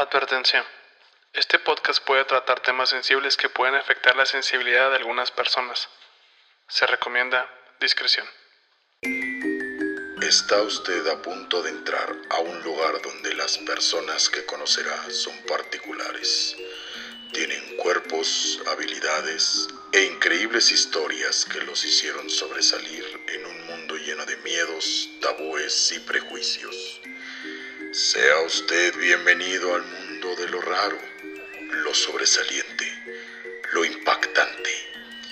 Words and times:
Advertencia. 0.00 0.64
Este 1.34 1.58
podcast 1.58 2.02
puede 2.02 2.24
tratar 2.24 2.60
temas 2.60 2.88
sensibles 2.88 3.36
que 3.36 3.50
pueden 3.50 3.74
afectar 3.74 4.16
la 4.16 4.24
sensibilidad 4.24 4.88
de 4.88 4.96
algunas 4.96 5.30
personas. 5.30 5.90
Se 6.68 6.86
recomienda 6.86 7.46
discreción. 7.80 8.26
Está 10.22 10.62
usted 10.62 11.06
a 11.06 11.20
punto 11.20 11.62
de 11.62 11.68
entrar 11.68 12.16
a 12.30 12.38
un 12.38 12.62
lugar 12.62 13.02
donde 13.02 13.34
las 13.34 13.58
personas 13.58 14.30
que 14.30 14.46
conocerá 14.46 15.10
son 15.10 15.36
particulares. 15.46 16.56
Tienen 17.34 17.76
cuerpos, 17.76 18.58
habilidades 18.68 19.68
e 19.92 20.04
increíbles 20.04 20.72
historias 20.72 21.44
que 21.44 21.60
los 21.60 21.84
hicieron 21.84 22.30
sobresalir 22.30 23.04
en 23.28 23.44
un 23.44 23.66
mundo 23.66 23.96
lleno 23.96 24.24
de 24.24 24.38
miedos, 24.38 25.10
tabúes 25.20 25.92
y 25.92 26.00
prejuicios. 26.00 27.02
Sea 27.92 28.42
usted 28.46 28.96
bienvenido 28.98 29.74
al 29.74 29.82
mundo 29.82 30.36
de 30.36 30.48
lo 30.48 30.60
raro, 30.60 30.96
lo 31.72 31.92
sobresaliente, 31.92 32.86
lo 33.72 33.84
impactante 33.84 34.70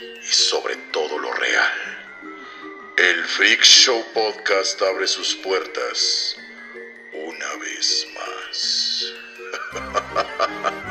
y 0.01 0.27
sobre 0.27 0.75
todo 0.91 1.21
lo 1.21 1.33
real. 1.34 2.17
El 2.97 3.25
Freak 3.27 3.62
Show 3.62 4.05
Podcast 4.12 4.83
abre 4.83 5.07
sus 5.07 5.37
puertas 5.37 6.37
una 7.12 7.55
vez 7.59 8.09
más. 8.17 9.12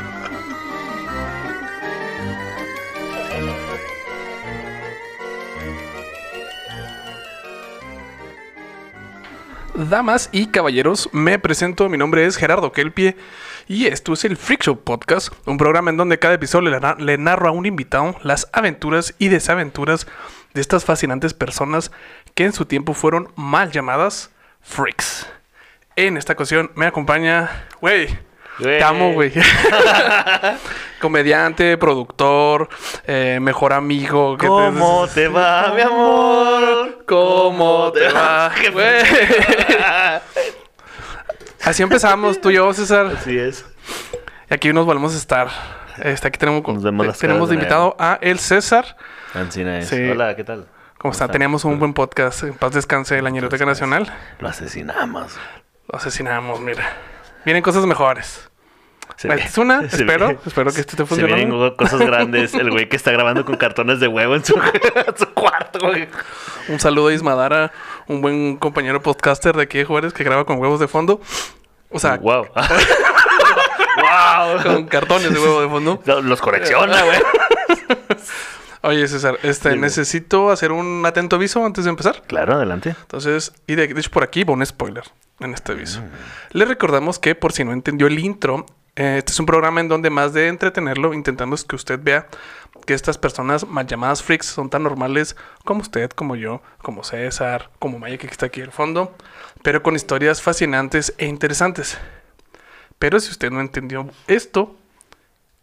Damas 9.76 10.30
y 10.31 10.48
caballeros, 10.48 11.09
me 11.12 11.38
presento, 11.38 11.88
mi 11.88 11.98
nombre 11.98 12.26
es 12.26 12.35
Gerardo 12.38 12.71
Kelpie 12.71 13.16
y 13.67 13.85
esto 13.85 14.13
es 14.13 14.26
el 14.26 14.35
Freak 14.35 14.63
Show 14.63 14.80
Podcast, 14.84 15.31
un 15.45 15.57
programa 15.57 15.91
en 15.91 15.98
donde 15.98 16.17
cada 16.17 16.34
episodio 16.34 16.71
le, 16.71 16.80
na- 16.80 16.95
le 16.98 17.18
narro 17.20 17.48
a 17.49 17.51
un 17.51 17.65
invitado 17.68 18.15
las 18.23 18.48
aventuras 18.54 19.13
y 19.20 19.27
desaventuras 19.27 20.07
de 20.55 20.62
estas 20.62 20.84
fascinantes 20.84 21.35
personas 21.35 21.91
que 22.34 22.45
en 22.45 22.54
su 22.54 22.65
tiempo 22.65 22.95
fueron 22.95 23.32
mal 23.35 23.71
llamadas 23.71 24.32
freaks. 24.62 25.27
En 25.95 26.18
esta 26.18 26.34
ocasión 26.34 26.71
me 26.76 26.88
acompaña, 26.88 27.68
güey, 27.79 28.07
te 28.62 28.84
amo, 28.84 29.13
güey. 29.13 29.32
Comediante, 31.00 31.77
productor, 31.77 32.70
eh, 33.05 33.40
mejor 33.41 33.74
amigo. 33.74 34.36
¿qué 34.38 34.46
te- 34.46 34.50
¿Cómo 34.50 35.08
te 35.13 35.27
va, 35.27 35.74
mi 35.76 35.82
amor? 35.82 37.04
¿Cómo 37.08 37.91
te 37.91 38.08
va? 38.12 38.52
güey? 38.74 39.04
Así 41.63 41.84
empezamos 41.84 42.40
tú 42.41 42.50
y 42.50 42.55
yo, 42.55 42.74
César. 42.74 43.08
Así 43.18 43.38
es. 43.38 43.66
Y 44.50 44.54
aquí 44.54 44.72
nos 44.74 44.85
volvemos 44.85 45.13
a 45.13 45.18
estar. 45.18 45.50
Este, 46.02 46.28
aquí 46.28 46.38
tenemos, 46.38 46.63
Nos 46.68 46.84
vemos 46.84 47.08
las 47.08 47.20
tenemos 47.20 47.50
de 47.50 47.55
de 47.55 47.62
invitado 47.62 47.96
a 48.00 48.18
el 48.22 48.40
César. 48.40 48.96
Ancina 49.34 49.80
es. 49.80 49.90
Sí. 49.90 50.02
Hola, 50.10 50.35
¿qué 50.35 50.44
tal? 50.44 50.68
¿Cómo 50.98 51.12
está? 51.12 51.28
Teníamos 51.28 51.66
un 51.66 51.78
buen 51.80 51.94
podcast. 51.94 52.44
En 52.44 52.54
paz 52.54 52.72
descanse 52.72 53.16
de 53.16 53.22
la 53.22 53.30
Ñeroteca 53.30 53.66
Nacional. 53.66 54.12
Lo 54.40 54.48
asesinamos. 54.48 55.35
Lo 55.88 55.98
asesinamos, 55.98 56.60
mira. 56.62 56.88
Vienen 57.46 57.62
cosas 57.63 57.85
mejores. 57.85 58.46
Se 59.18 59.27
Esta 59.27 59.43
es 59.43 59.57
una, 59.57 59.82
espero. 59.91 60.27
ve- 60.29 60.40
Espero 60.46 60.71
que 60.71 60.79
esto 60.82 61.04
esté 61.04 61.15
Se 61.15 61.23
vienen 61.23 61.49
cosas 61.76 61.99
grandes. 61.99 62.54
El 62.54 62.70
güey 62.71 62.87
que 62.87 62.96
está 62.96 63.12
grabando 63.12 63.43
con 63.46 63.57
cartones 63.57 63.99
de 63.99 64.07
huevo 64.07 64.35
en 64.35 64.46
su, 64.46 64.56
en 64.96 65.18
su 65.18 65.28
cuarto, 65.34 65.79
güey. 65.79 66.07
Un 66.69 66.79
saludo 66.79 67.07
a 67.07 67.13
Ismadara, 67.13 67.72
un 68.07 68.22
buen 68.22 68.57
compañero 68.57 69.01
podcaster 69.01 69.56
de 69.56 69.63
aquí 69.63 69.79
de 69.79 69.85
Juárez 69.85 70.13
que 70.13 70.23
graba 70.23 70.45
con 70.45 70.59
huevos 70.59 70.79
de 70.79 70.88
fondo. 70.88 71.19
O 71.90 72.00
sea, 72.00 72.18
wow. 72.18 72.45
wow. 73.97 74.63
con 74.63 74.85
cartones 74.88 75.34
de 75.34 75.40
huevo 75.40 75.62
de 75.62 75.68
fondo. 75.69 76.01
Los 76.23 76.40
colecciona, 76.41 77.01
güey. 77.03 77.19
Oye, 78.84 79.07
César, 79.07 79.38
este, 79.44 79.69
Dime. 79.69 79.81
necesito 79.81 80.51
hacer 80.51 80.72
un 80.72 81.03
atento 81.06 81.35
aviso 81.38 81.66
antes 81.66 81.84
de 81.85 81.89
empezar. 81.89 82.22
Claro, 82.28 82.53
adelante. 82.53 82.95
Entonces, 83.01 83.51
y 83.66 83.75
de, 83.75 83.88
de 83.88 83.99
hecho 83.99 84.11
por 84.11 84.23
aquí 84.23 84.44
va 84.44 84.53
un 84.53 84.66
spoiler 84.66 85.03
en 85.39 85.53
este 85.53 85.72
aviso. 85.72 86.01
Le 86.51 86.66
recordamos 86.66 87.19
que 87.19 87.35
por 87.35 87.51
si 87.53 87.63
no 87.63 87.73
entendió 87.73 88.07
el 88.07 88.19
intro, 88.19 88.66
este 88.97 89.31
es 89.31 89.40
un 89.40 89.46
programa 89.46 89.80
en 89.80 89.88
donde 89.88 90.09
más 90.09 90.34
de 90.34 90.47
entretenerlo, 90.47 91.13
intentamos 91.13 91.63
que 91.63 91.75
usted 91.75 92.00
vea 92.02 92.28
que 92.88 92.96
estas 92.96 93.18
personas 93.19 93.68
mal 93.68 93.85
llamadas 93.85 94.24
freaks 94.24 94.47
son 94.47 94.72
tan 94.72 94.81
normales 94.81 95.35
como 95.63 95.81
usted, 95.81 96.09
como 96.09 96.35
yo, 96.35 96.63
como 96.81 97.03
César, 97.03 97.69
como 97.78 98.00
Maya 98.00 98.18
que 98.18 98.25
está 98.25 98.47
aquí 98.47 98.62
al 98.62 98.72
fondo, 98.72 99.16
pero 99.62 99.84
con 99.84 99.96
historias 99.96 100.41
fascinantes 100.41 101.13
e 101.19 101.28
interesantes. 101.28 101.97
Pero 102.97 103.19
si 103.19 103.30
usted 103.30 103.52
no 103.52 103.62
entendió 103.62 104.09
esto, 104.25 104.75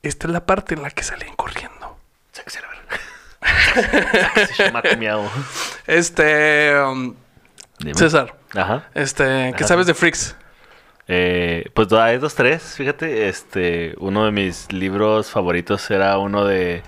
esta 0.03 0.29
es 0.29 0.33
la 0.33 0.47
parte 0.47 0.75
en 0.75 0.83
la 0.83 0.91
que 0.91 1.03
salen 1.03 1.35
corriendo. 1.35 1.99
Sáquese 2.31 2.61
la 2.61 2.69
verga. 2.69 3.01
Este, 5.89 6.81
um. 6.81 7.15
César, 7.97 8.37
Ajá. 8.55 8.89
este, 8.95 9.25
¿qué 9.25 9.65
Ajá. 9.65 9.67
sabes 9.67 9.87
de 9.87 9.95
freaks? 9.95 10.37
Eh, 11.07 11.71
pues 11.75 11.93
hay 11.93 12.19
dos, 12.19 12.35
tres, 12.35 12.75
fíjate, 12.77 13.29
este, 13.29 13.95
uno 13.99 14.25
de 14.25 14.31
mis 14.31 14.73
libros 14.73 15.31
favoritos 15.31 15.91
era 15.91 16.17
uno 16.19 16.47
de 16.47 16.83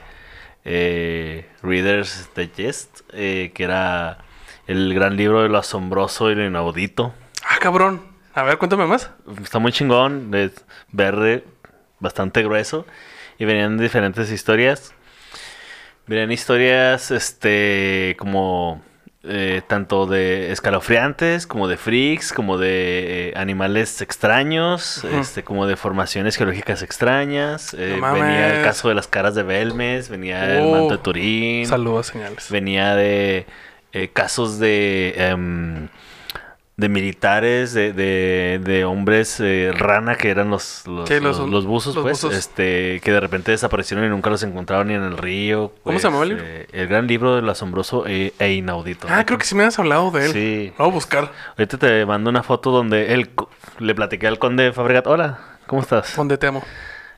eh, 0.64 1.46
Reader's 1.62 2.30
Digest, 2.34 3.00
eh, 3.12 3.52
que 3.54 3.64
era 3.64 4.18
el 4.66 4.94
gran 4.94 5.16
libro 5.16 5.42
de 5.42 5.48
lo 5.48 5.58
asombroso 5.58 6.30
y 6.30 6.34
lo 6.34 6.46
inaudito. 6.46 7.14
Ah, 7.44 7.58
cabrón. 7.60 8.02
A 8.34 8.42
ver, 8.42 8.58
cuéntame 8.58 8.86
más. 8.86 9.10
Está 9.42 9.58
muy 9.58 9.72
chingón, 9.72 10.34
es 10.34 10.64
verde, 10.92 11.44
bastante 12.00 12.42
grueso, 12.42 12.86
y 13.38 13.44
venían 13.44 13.78
diferentes 13.78 14.30
historias. 14.30 14.94
Venían 16.06 16.32
historias, 16.32 17.10
este, 17.10 18.14
como 18.18 18.82
eh, 19.28 19.62
tanto 19.66 20.06
de 20.06 20.52
escalofriantes, 20.52 21.46
como 21.46 21.68
de 21.68 21.76
freaks, 21.76 22.32
como 22.32 22.58
de 22.58 23.30
eh, 23.30 23.32
animales 23.36 24.00
extraños, 24.02 25.04
este, 25.04 25.42
como 25.42 25.66
de 25.66 25.76
formaciones 25.76 26.36
geológicas 26.36 26.82
extrañas. 26.82 27.74
eh, 27.78 27.98
No 28.00 28.12
venía 28.14 28.58
el 28.58 28.64
caso 28.64 28.88
de 28.88 28.94
las 28.94 29.06
caras 29.08 29.34
de 29.34 29.42
Belmes, 29.42 30.08
venía 30.08 30.56
el 30.58 30.64
Oh. 30.66 30.70
manto 30.72 30.96
de 30.96 31.02
Turín. 31.02 31.66
Saludos, 31.66 32.06
señales. 32.08 32.50
Venía 32.50 32.94
de 32.94 33.46
casos 34.12 34.58
de, 34.58 35.14
em, 35.16 35.88
de 36.78 36.90
militares, 36.90 37.72
de, 37.72 37.94
de, 37.94 38.60
de 38.62 38.84
hombres 38.84 39.40
eh, 39.40 39.72
rana, 39.74 40.16
que 40.16 40.28
eran 40.28 40.50
los, 40.50 40.86
los, 40.86 41.08
los- 41.08 41.38
los- 41.38 41.48
los 41.48 41.64
buzos, 41.64 41.94
pues, 41.94 42.20
buzos. 42.22 42.34
este 42.34 43.00
que 43.02 43.12
de 43.12 43.20
repente 43.20 43.50
desaparecieron 43.50 44.04
y 44.04 44.10
nunca 44.10 44.28
los 44.28 44.42
encontraron 44.42 44.88
ni 44.88 44.94
en 44.94 45.02
el 45.02 45.16
río. 45.16 45.72
¿Cómo 45.82 45.98
se 45.98 46.02
pues, 46.02 46.02
llamaba 46.02 46.22
el 46.24 46.28
libro? 46.28 46.44
eh, 46.46 46.66
el 46.72 46.86
gran 46.88 47.06
libro 47.06 47.34
del 47.36 47.48
asombroso 47.48 48.06
e, 48.06 48.34
e 48.38 48.52
inaudito. 48.52 49.06
Ah, 49.10 49.24
creo 49.24 49.38
que 49.38 49.46
sí 49.46 49.54
me 49.54 49.64
has 49.64 49.78
hablado 49.78 50.10
de 50.10 50.26
él. 50.26 50.32
Sí. 50.32 50.72
Voy 50.76 50.88
a 50.88 50.90
buscar. 50.92 51.32
Ahorita 51.56 51.78
te 51.78 52.04
mando 52.04 52.28
una 52.28 52.42
foto 52.42 52.70
donde 52.70 53.14
él 53.14 53.30
le 53.78 53.94
platiqué 53.94 54.26
al 54.26 54.38
conde 54.38 54.70
Fabregat. 54.72 55.06
Hola, 55.06 55.38
¿cómo 55.66 55.80
estás? 55.80 56.14
Donde 56.14 56.36
te 56.36 56.46
amo. 56.46 56.62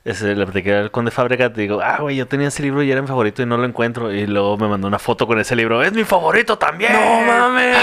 Ese, 0.05 0.35
le 0.35 0.45
platiqué 0.45 0.75
al 0.75 0.91
conde 0.91 1.11
Fabregat 1.11 1.57
y 1.57 1.61
digo, 1.61 1.81
ah, 1.81 1.97
güey, 1.99 2.15
yo 2.15 2.27
tenía 2.27 2.47
ese 2.47 2.63
libro 2.63 2.81
y 2.83 2.91
era 2.91 3.01
mi 3.01 3.07
favorito 3.07 3.41
y 3.41 3.45
no 3.45 3.57
lo 3.57 3.65
encuentro. 3.65 4.11
Y 4.11 4.25
luego 4.27 4.57
me 4.57 4.67
mandó 4.67 4.87
una 4.87 4.99
foto 4.99 5.27
con 5.27 5.39
ese 5.39 5.55
libro. 5.55 5.83
¡Es 5.83 5.93
mi 5.93 6.03
favorito 6.03 6.57
también! 6.57 6.93
¡No 6.93 7.21
mames! 7.21 7.75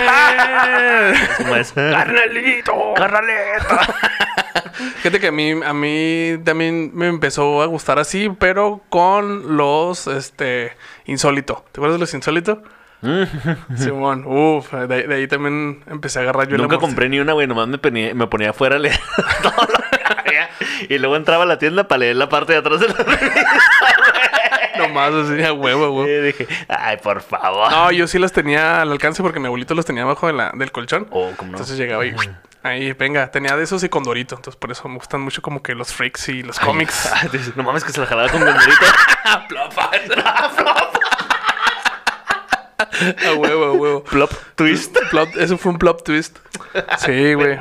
¡Carnalito! 1.75 2.95
¡Carnalito! 2.97 3.77
Fíjate 4.97 5.21
que 5.21 5.29
a 5.29 5.33
mí, 5.33 5.53
a 5.65 5.73
mí 5.73 6.39
también 6.45 6.91
me 6.95 7.07
empezó 7.09 7.63
a 7.63 7.67
gustar 7.67 7.99
así, 7.99 8.31
pero 8.39 8.83
con 8.89 9.57
los, 9.57 10.07
este, 10.07 10.73
insólito. 11.05 11.65
¿Te 11.73 11.81
acuerdas 11.81 11.97
de 11.97 12.01
los 12.01 12.15
insólito? 12.15 12.63
Simón, 13.77 14.25
uff, 14.27 14.73
de, 14.73 15.07
de 15.07 15.15
ahí 15.15 15.29
también 15.29 15.85
empecé 15.87 16.19
a 16.19 16.23
agarrar 16.23 16.49
yo 16.49 16.57
el 16.57 16.63
Nunca 16.63 16.79
compré 16.79 17.09
ni 17.09 17.21
una, 17.21 17.35
güey. 17.35 17.47
Nomás 17.47 17.69
me 17.69 17.79
ponía, 17.79 18.15
me 18.15 18.27
ponía 18.27 18.51
afuera 18.51 18.77
a 18.77 18.79
leer 18.79 18.99
todo 19.43 19.67
lo 19.69 19.79
que 19.91 19.97
Y 20.89 20.99
luego 20.99 21.17
entraba 21.17 21.45
a 21.45 21.47
la 21.47 21.59
tienda 21.59 21.89
para 21.89 22.01
leer 22.01 22.17
la 22.17 22.29
parte 22.29 22.53
de 22.53 22.59
atrás 22.59 22.81
de 22.81 22.89
la 22.89 22.95
revista. 23.05 23.47
Nomás 24.79 25.13
así, 25.15 25.43
a 25.43 25.53
huevo, 25.55 25.87
Y 25.87 25.91
güey. 25.91 26.23
dije, 26.23 26.47
ay, 26.69 26.99
por 26.99 27.23
favor. 27.23 27.71
No, 27.71 27.91
yo 27.93 28.07
sí 28.07 28.19
las 28.19 28.33
tenía 28.33 28.83
al 28.83 28.93
alcance 28.93 29.23
porque 29.23 29.41
mi 29.41 29.47
abuelito 29.47 29.75
los 29.75 29.87
tenía 29.87 30.03
abajo 30.03 30.27
de 30.27 30.35
la, 30.35 30.53
del 30.55 30.71
colchón. 30.71 31.07
Oh, 31.11 31.31
¿cómo 31.37 31.53
no? 31.53 31.57
Entonces 31.57 31.79
llegaba 31.79 32.05
y 32.05 32.15
ahí, 32.63 32.93
venga, 32.93 33.31
tenía 33.31 33.57
de 33.57 33.65
esos 33.65 33.83
y 33.85 33.89
con 33.89 34.03
Dorito. 34.05 34.35
Entonces 34.37 34.59
por 34.59 34.71
eso 34.71 34.87
me 34.89 34.97
gustan 34.97 35.23
mucho 35.23 35.41
como 35.41 35.63
que 35.63 35.75
los 35.75 35.93
freaks 35.95 36.29
y 36.29 36.43
los 36.43 36.59
cómics. 36.59 37.11
ay, 37.15 37.31
no 37.55 37.63
mames 37.63 37.85
que 37.85 37.93
se 37.93 38.01
la 38.01 38.07
jalaba 38.07 38.29
con 38.29 38.45
Gondorito. 38.45 38.87
A 43.27 43.35
huevo, 43.35 43.65
a 43.67 43.73
huevo. 43.73 44.05
Plop 44.05 44.33
twist. 44.55 44.97
Plot- 45.11 45.37
eso 45.37 45.59
fue 45.59 45.73
un 45.73 45.79
plot 45.79 46.05
twist. 46.05 46.39
Sí, 46.99 47.35
güey. 47.35 47.59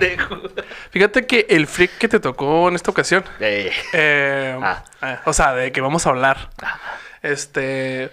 Fíjate 0.91 1.25
que 1.25 1.45
el 1.49 1.67
freak 1.67 1.97
que 1.97 2.07
te 2.07 2.19
tocó 2.19 2.69
en 2.69 2.75
esta 2.75 2.91
ocasión. 2.91 3.23
Eh, 3.39 3.71
eh, 3.93 4.59
Ah. 4.61 4.83
eh, 5.01 5.17
o 5.25 5.33
sea, 5.33 5.53
de 5.53 5.71
que 5.71 5.81
vamos 5.81 6.05
a 6.07 6.09
hablar. 6.11 6.49
Este. 7.21 8.11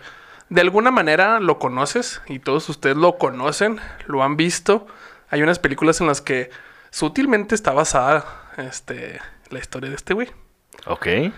De 0.49 0.61
alguna 0.61 0.91
manera 0.91 1.41
lo 1.41 1.59
conoces 1.59 2.21
y 2.27 2.39
todos 2.39 2.69
ustedes 2.69 2.97
lo 2.97 3.17
conocen, 3.17 3.81
lo 4.07 4.23
han 4.23 4.37
visto. 4.37 4.87
Hay 5.31 5.43
unas 5.43 5.59
películas 5.59 6.01
en 6.03 6.07
las 6.09 6.21
que 6.21 6.51
sutilmente 6.91 7.55
está 7.55 7.73
basada 7.73 8.51
este, 8.59 9.19
la 9.49 9.59
historia 9.61 9.89
de 9.89 9.97
este 9.97 10.13
güey. 10.13 10.31
Ok, 10.85 11.07
Entonces, 11.07 11.33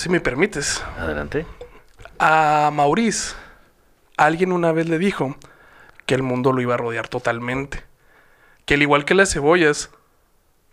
si 0.00 0.08
me 0.08 0.20
permites, 0.20 0.82
adelante. 0.98 1.44
a 2.18 2.70
Maurice, 2.72 3.34
alguien 4.20 4.52
una 4.52 4.70
vez 4.72 4.88
le 4.88 4.98
dijo 4.98 5.36
que 6.04 6.14
el 6.14 6.22
mundo 6.22 6.52
lo 6.52 6.60
iba 6.60 6.74
a 6.74 6.76
rodear 6.76 7.08
totalmente. 7.08 7.82
Que 8.66 8.74
al 8.74 8.82
igual 8.82 9.04
que 9.04 9.14
las 9.14 9.32
cebollas, 9.32 9.90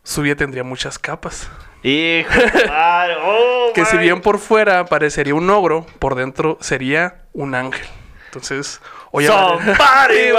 su 0.04 0.22
vida 0.22 0.36
tendría 0.36 0.64
muchas 0.64 1.00
capas. 1.00 1.50
Hijo 1.84 2.30
oh, 3.24 3.72
Que 3.74 3.86
si 3.86 3.98
bien 3.98 4.22
por 4.22 4.40
fuera 4.40 4.86
parecería 4.86 5.34
un 5.34 5.50
ogro, 5.50 5.86
por 6.00 6.16
dentro 6.16 6.58
sería 6.60 7.24
un 7.34 7.56
ángel. 7.56 7.88
Entonces, 8.26 8.82
Somebody 9.14 10.34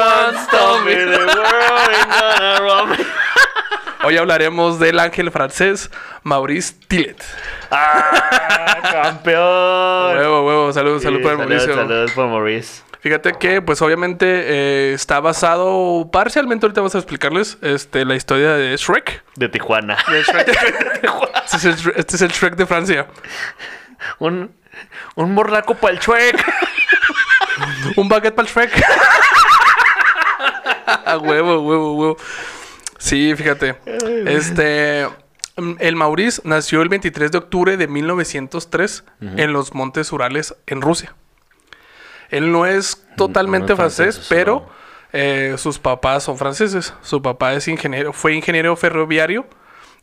me 0.84 0.94
the 1.06 1.18
world 2.60 2.90
me. 2.90 3.04
Hoy 4.04 4.16
hablaremos 4.16 4.78
del 4.78 5.00
ángel 5.00 5.30
francés 5.32 5.90
Maurice 6.22 6.74
Tillet. 6.86 7.16
¡Ah, 7.70 8.78
campeón! 8.92 10.16
Huevo, 10.16 10.46
huevo, 10.46 10.72
salud, 10.72 11.02
salud 11.02 11.18
Sí, 11.18 11.22
por 11.22 11.32
el 11.32 11.38
salud, 11.38 11.48
Mauricio. 11.48 11.74
Salud 11.74 12.10
por 12.14 12.26
Maurice. 12.28 12.87
Fíjate 13.08 13.32
que, 13.40 13.62
pues 13.62 13.80
obviamente 13.80 14.26
eh, 14.28 14.92
está 14.92 15.18
basado 15.20 16.10
parcialmente, 16.12 16.66
ahorita 16.66 16.82
vamos 16.82 16.94
a 16.94 16.98
explicarles 16.98 17.56
este, 17.62 18.04
la 18.04 18.14
historia 18.16 18.52
de 18.52 18.76
Shrek. 18.76 19.24
De 19.34 19.48
Tijuana. 19.48 19.96
Este 20.10 21.56
es 21.56 21.64
el, 21.64 21.76
Shre- 21.76 21.92
este 21.96 22.16
es 22.16 22.20
el 22.20 22.28
Shrek 22.30 22.54
de 22.56 22.66
Francia. 22.66 23.06
un, 24.18 24.54
un 25.14 25.32
morlaco 25.32 25.74
para 25.74 25.94
el 25.94 26.00
chuec. 26.00 26.36
Un 27.96 28.10
baguette 28.10 28.34
para 28.34 28.46
el 28.46 28.52
Shrek. 28.54 28.72
A 31.06 31.16
huevo, 31.16 31.60
huevo, 31.60 31.94
huevo. 31.94 32.16
Sí, 32.98 33.34
fíjate. 33.36 33.76
Este. 34.26 35.08
El 35.78 35.96
Maurice 35.96 36.42
nació 36.44 36.82
el 36.82 36.90
23 36.90 37.32
de 37.32 37.38
octubre 37.38 37.78
de 37.78 37.88
1903 37.88 39.04
en 39.38 39.52
los 39.54 39.72
Montes 39.72 40.12
Urales, 40.12 40.54
en 40.66 40.82
Rusia. 40.82 41.14
Él 42.30 42.52
no 42.52 42.66
es 42.66 43.06
totalmente 43.16 43.68
no 43.68 43.74
es 43.74 43.78
francés, 43.78 44.14
francés, 44.16 44.26
pero 44.28 44.68
eh, 45.12 45.54
sus 45.58 45.78
papás 45.78 46.24
son 46.24 46.36
franceses. 46.36 46.94
Su 47.02 47.22
papá 47.22 47.54
es 47.54 47.68
ingeniero, 47.68 48.12
fue 48.12 48.34
ingeniero 48.34 48.74
ferroviario 48.76 49.46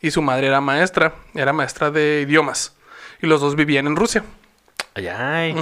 y 0.02 0.12
su 0.12 0.22
madre 0.22 0.48
era 0.48 0.62
maestra, 0.62 1.14
era 1.34 1.54
maestra 1.54 1.92
de 1.92 2.22
idiomas. 2.28 2.76
Y 3.22 3.28
los 3.28 3.42
dos 3.42 3.56
vivían 3.56 3.88
en 3.88 3.96
Rusia. 3.96 4.24
Ay, 4.94 5.08
ay. 5.08 5.56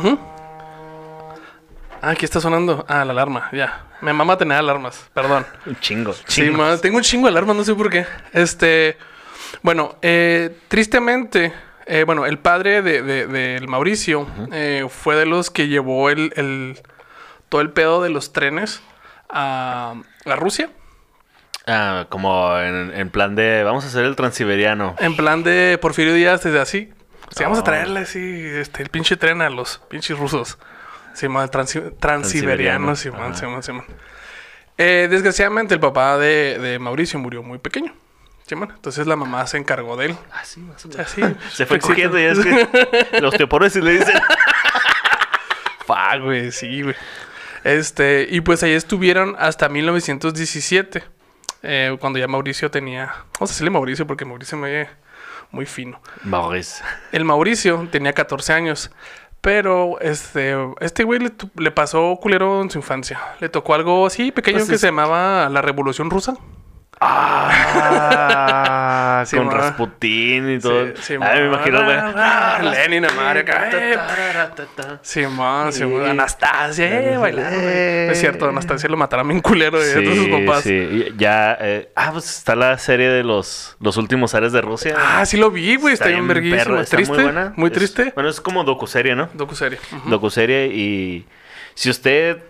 Ah, 2.01 2.09
aquí 2.09 2.25
está 2.25 2.41
sonando. 2.41 2.85
Ah, 2.87 3.05
la 3.05 3.11
alarma, 3.11 3.49
ya. 3.53 3.87
Me 4.01 4.11
mama 4.11 4.37
tener 4.37 4.57
alarmas, 4.57 5.09
perdón. 5.13 5.45
Un 5.65 5.79
chingo. 5.79 6.13
Sí, 6.27 6.51
tengo 6.81 6.97
un 6.97 7.03
chingo 7.03 7.27
de 7.27 7.31
alarmas, 7.31 7.55
no 7.55 7.63
sé 7.63 7.73
por 7.73 7.89
qué. 7.89 8.05
Este, 8.33 8.97
bueno, 9.61 9.95
eh, 10.01 10.57
tristemente, 10.67 11.53
eh, 11.85 12.03
bueno, 12.05 12.25
el 12.25 12.39
padre 12.39 12.81
de, 12.81 13.01
de- 13.01 13.27
del 13.27 13.67
Mauricio 13.67 14.27
eh, 14.51 14.85
fue 14.89 15.15
de 15.15 15.25
los 15.25 15.49
que 15.49 15.67
llevó 15.67 16.09
el, 16.09 16.33
el- 16.35 16.79
todo 17.49 17.61
el 17.61 17.71
pedo 17.71 18.01
de 18.01 18.09
los 18.09 18.33
trenes 18.33 18.81
a, 19.29 19.95
a 20.25 20.35
Rusia. 20.35 20.69
Ah, 21.65 22.07
como 22.09 22.57
en, 22.59 22.91
en 22.93 23.09
plan 23.09 23.35
de 23.35 23.63
vamos 23.63 23.85
a 23.85 23.87
hacer 23.87 24.03
el 24.05 24.15
transiberiano. 24.15 24.95
En 24.99 25.15
plan 25.15 25.43
de 25.43 25.77
Porfirio 25.81 26.13
Díaz, 26.13 26.43
desde 26.43 26.59
así. 26.59 26.91
Sí, 27.29 27.43
vamos 27.43 27.59
a 27.59 27.61
Oh. 27.61 27.63
traerle 27.63 28.01
así 28.01 28.19
este, 28.45 28.83
el 28.83 28.89
pinche 28.89 29.15
tren 29.17 29.41
a 29.41 29.49
los 29.49 29.77
pinches 29.89 30.17
rusos. 30.19 30.57
Sí, 31.13 31.27
man, 31.29 31.49
transi- 31.49 31.93
Transiberiano. 31.99 32.95
sí, 32.95 33.03
sí, 33.03 33.45
man, 33.45 33.63
sí, 33.63 33.71
man. 33.71 33.85
Eh, 34.77 35.07
desgraciadamente, 35.09 35.73
el 35.75 35.79
papá 35.79 36.17
de, 36.17 36.57
de 36.59 36.79
Mauricio 36.79 37.17
murió 37.19 37.43
muy 37.43 37.59
pequeño. 37.59 37.93
Sí. 38.45 38.55
Entonces 38.55 39.07
la 39.07 39.15
mamá 39.15 39.45
se 39.47 39.57
encargó 39.57 39.95
de 39.97 40.07
él. 40.07 40.17
Así, 40.33 40.59
más 40.59 40.83
o 40.85 40.89
menos. 40.89 41.05
Así. 41.07 41.21
Se 41.53 41.65
fue 41.65 41.79
cogiendo 41.79 42.19
y 42.19 42.23
es 42.23 42.39
que 42.39 42.67
los 43.21 43.33
osteoporosis 43.33 43.83
le 43.83 43.91
dicen. 43.99 44.15
Fa, 45.85 46.17
güey, 46.17 46.51
sí, 46.51 46.81
güey. 46.81 46.95
Este, 47.63 48.27
y 48.29 48.41
pues 48.41 48.63
ahí 48.63 48.71
estuvieron 48.73 49.35
hasta 49.39 49.69
1917. 49.69 51.03
eh, 51.63 51.95
cuando 51.99 52.19
ya 52.19 52.27
Mauricio 52.27 52.69
tenía. 52.71 53.07
Vamos 53.35 53.51
a 53.51 53.53
decirle 53.53 53.69
Mauricio 53.69 54.05
porque 54.07 54.25
Mauricio 54.25 54.57
me 54.57 54.69
ve 54.71 54.89
muy 55.51 55.65
fino. 55.65 56.01
Maurice. 56.23 56.83
El 57.11 57.25
Mauricio 57.25 57.87
tenía 57.91 58.13
14 58.13 58.53
años. 58.53 58.91
Pero 59.41 59.99
este, 59.99 60.55
este 60.79 61.03
güey 61.03 61.19
le, 61.55 61.71
pasó 61.71 62.17
culero 62.21 62.61
en 62.61 62.69
su 62.69 62.77
infancia. 62.77 63.19
Le 63.41 63.49
tocó 63.49 63.73
algo 63.73 64.05
así 64.05 64.31
pequeño 64.31 64.59
Pues 64.59 64.69
que 64.69 64.75
es- 64.75 64.81
se 64.81 64.87
llamaba 64.87 65.49
la 65.49 65.61
Revolución 65.61 66.09
Rusa. 66.09 66.35
Ah, 67.05 69.23
Sí, 69.25 69.35
con 69.37 69.47
ma. 69.47 69.53
Rasputín 69.53 70.49
y 70.55 70.59
todo. 70.59 70.87
Sí, 70.87 70.93
sí, 71.01 71.13
Ay, 71.21 71.41
me 71.41 71.49
ma. 71.49 71.55
imagino, 71.55 71.83
güey. 71.83 71.97
Ah, 71.97 72.59
Lenin, 72.61 73.05
eh, 73.05 73.97
Simón, 75.01 75.73
Simón, 75.73 76.03
Sí. 76.03 76.09
Anastasia, 76.09 77.01
eh, 77.13 77.17
güey. 77.17 77.33
Eh. 77.37 78.09
Es 78.11 78.19
cierto, 78.19 78.49
Anastasia 78.49 78.89
lo 78.89 78.97
mataron 78.97 79.27
bien 79.27 79.41
culero 79.41 79.79
de 79.79 79.93
todos 80.01 80.15
sus 80.17 80.25
Sí, 80.25 80.31
papás. 80.31 80.63
sí. 80.63 81.07
Ya, 81.17 81.57
eh, 81.59 81.89
ah, 81.95 82.09
pues 82.11 82.37
está 82.37 82.55
la 82.55 82.77
serie 82.77 83.09
de 83.09 83.23
los, 83.23 83.75
los 83.79 83.97
últimos 83.97 84.33
ares 84.35 84.51
de 84.51 84.61
Rusia. 84.61 84.95
Ah, 84.97 85.25
sí 85.25 85.37
lo 85.37 85.51
vi, 85.51 85.75
güey. 85.75 85.93
Está, 85.93 86.07
bien 86.07 86.27
verguísimo. 86.27 86.63
perro, 86.63 86.81
está 86.81 86.97
triste. 86.97 87.13
Muy, 87.15 87.23
buena. 87.23 87.53
Es- 87.57 87.71
triste. 87.73 88.11
bueno, 88.15 88.29
es 88.29 88.41
como 88.41 88.63
docuserie, 88.63 89.15
¿no? 89.15 89.29
Docuserie. 89.33 89.79
Ujú. 89.97 90.09
Docuserie 90.09 90.67
y 90.67 91.25
si 91.75 91.89
usted 91.89 92.43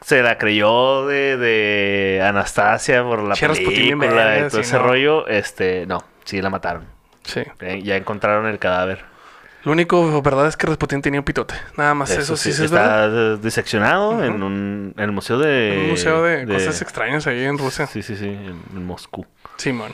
se 0.00 0.22
la 0.22 0.38
creyó 0.38 1.06
de, 1.06 1.36
de 1.36 2.22
Anastasia 2.24 3.02
por 3.02 3.22
la 3.22 3.34
Che, 3.34 3.48
Rasputín 3.48 3.74
bien 3.74 3.98
película 3.98 4.24
verga, 4.24 4.46
y 4.46 4.50
todo 4.50 4.62
sí, 4.62 4.68
ese 4.68 4.76
no. 4.76 4.82
rollo, 4.82 5.26
este, 5.26 5.86
no, 5.86 6.04
sí 6.24 6.40
la 6.40 6.50
mataron. 6.50 6.86
Sí. 7.24 7.42
Eh, 7.60 7.82
Ya 7.82 7.96
encontraron 7.96 8.46
el 8.46 8.58
cadáver. 8.58 9.04
Lo 9.62 9.72
único 9.72 10.22
verdad 10.22 10.46
es 10.46 10.56
que 10.56 10.66
Rasputín 10.66 11.02
tenía 11.02 11.20
un 11.20 11.24
pitote. 11.24 11.54
Nada 11.76 11.92
más 11.94 12.10
eso, 12.10 12.34
sí, 12.36 12.52
sí 12.52 12.64
es 12.64 12.70
verdad. 12.70 13.08
está 13.08 13.34
eh, 13.34 13.38
diseccionado 13.42 14.24
en, 14.24 14.42
un, 14.42 14.94
en 14.96 15.04
el 15.04 15.12
museo 15.12 15.38
de... 15.38 15.80
Un 15.82 15.90
museo 15.90 16.22
de, 16.22 16.46
cosas 16.46 16.80
extrañas 16.80 17.26
ahí 17.26 17.44
en 17.44 17.58
Rusia. 17.58 17.86
Sí, 17.86 18.02
sí, 18.02 18.16
sí, 18.16 18.24
en, 18.28 18.62
en 18.74 18.86
Moscú. 18.86 19.26
Simón. 19.58 19.92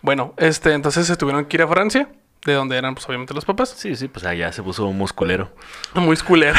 Bueno, 0.00 0.34
este, 0.36 0.72
entonces 0.74 1.06
se 1.08 1.16
tuvieron 1.16 1.46
que 1.46 1.56
ir 1.56 1.62
a 1.62 1.66
Francia, 1.66 2.08
de 2.44 2.52
donde 2.52 2.76
eran, 2.76 2.94
pues, 2.94 3.08
obviamente, 3.08 3.34
los 3.34 3.44
papás. 3.44 3.70
Sí, 3.76 3.96
sí, 3.96 4.06
pues 4.06 4.24
allá 4.26 4.52
se 4.52 4.62
puso 4.62 4.86
musculero. 4.92 5.50
Muy 5.94 6.16
culero. 6.18 6.58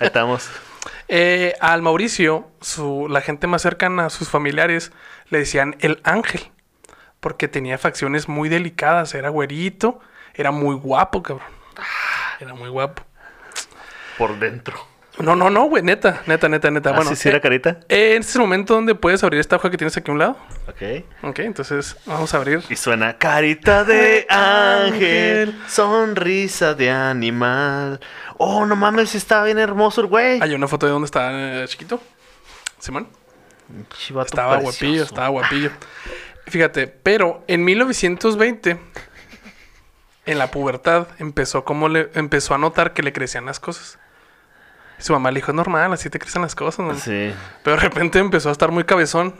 Ahí 0.00 0.06
estamos. 0.06 0.50
Eh, 1.08 1.54
al 1.60 1.82
Mauricio, 1.82 2.50
su, 2.62 3.06
la 3.10 3.20
gente 3.20 3.46
más 3.46 3.60
cercana 3.62 4.06
a 4.06 4.10
sus 4.10 4.30
familiares 4.30 4.92
le 5.28 5.38
decían 5.38 5.76
el 5.80 6.00
ángel, 6.04 6.50
porque 7.20 7.48
tenía 7.48 7.76
facciones 7.76 8.26
muy 8.26 8.48
delicadas, 8.48 9.14
era 9.14 9.28
güerito, 9.28 10.00
era 10.34 10.52
muy 10.52 10.74
guapo, 10.74 11.22
cabrón. 11.22 11.48
Era 12.40 12.54
muy 12.54 12.70
guapo. 12.70 13.02
Por 14.16 14.38
dentro. 14.38 14.74
No, 15.22 15.36
no, 15.36 15.50
no, 15.50 15.64
güey, 15.64 15.82
neta, 15.82 16.22
neta, 16.26 16.48
neta, 16.48 16.70
neta. 16.70 16.90
Ah, 16.90 16.96
bueno, 16.96 17.14
sí, 17.14 17.28
eh, 17.28 17.40
carita. 17.40 17.80
eh, 17.88 18.14
en 18.16 18.20
este 18.22 18.38
momento 18.38 18.74
donde 18.74 18.94
puedes 18.94 19.22
abrir 19.22 19.38
esta 19.40 19.56
hoja 19.56 19.70
que 19.70 19.76
tienes 19.76 19.96
aquí 19.96 20.10
a 20.10 20.12
un 20.14 20.18
lado. 20.18 20.36
Ok. 20.68 21.04
Ok, 21.22 21.38
entonces 21.40 21.96
vamos 22.06 22.32
a 22.34 22.38
abrir. 22.38 22.62
Y 22.68 22.76
suena 22.76 23.18
carita 23.18 23.84
de 23.84 24.26
ángel, 24.28 25.58
sonrisa 25.68 26.74
de 26.74 26.90
animal. 26.90 28.00
Oh, 28.38 28.64
no 28.66 28.76
mames, 28.76 29.14
está 29.14 29.44
bien 29.44 29.58
hermoso 29.58 30.00
el 30.00 30.06
güey. 30.08 30.40
Hay 30.42 30.54
una 30.54 30.66
foto 30.68 30.86
de 30.86 30.92
donde 30.92 31.06
estaba 31.06 31.30
eh, 31.32 31.64
chiquito. 31.68 32.00
Simón. 32.78 33.06
Chivato 33.96 34.26
Estaba 34.26 34.58
precioso. 34.58 34.78
guapillo, 34.80 35.02
estaba 35.04 35.28
guapillo. 35.28 35.70
Fíjate, 36.46 36.88
pero 36.88 37.44
en 37.46 37.64
1920, 37.64 38.80
en 40.26 40.38
la 40.38 40.50
pubertad, 40.50 41.06
empezó 41.20 41.64
como 41.64 41.88
le 41.88 42.10
empezó 42.14 42.54
a 42.54 42.58
notar 42.58 42.92
que 42.94 43.04
le 43.04 43.12
crecían 43.12 43.44
las 43.46 43.60
cosas. 43.60 43.99
Su 45.00 45.12
mamá 45.12 45.30
le 45.30 45.36
dijo, 45.36 45.50
es 45.50 45.56
normal, 45.56 45.92
así 45.92 46.08
te 46.10 46.18
crecen 46.18 46.42
las 46.42 46.54
cosas. 46.54 46.86
¿no?". 46.86 46.94
Sí. 46.94 47.32
Pero 47.64 47.76
de 47.76 47.82
repente 47.82 48.18
empezó 48.18 48.48
a 48.48 48.52
estar 48.52 48.70
muy 48.70 48.84
cabezón 48.84 49.34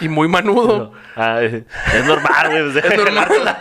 y 0.00 0.08
muy 0.08 0.28
manudo. 0.28 0.92
Ah, 1.16 1.38
eh, 1.40 1.64
es 1.94 2.04
normal, 2.04 2.50
güey. 2.50 2.72
pues, 2.72 2.84
Es 2.84 2.90
de 2.90 2.96
normal. 2.96 3.58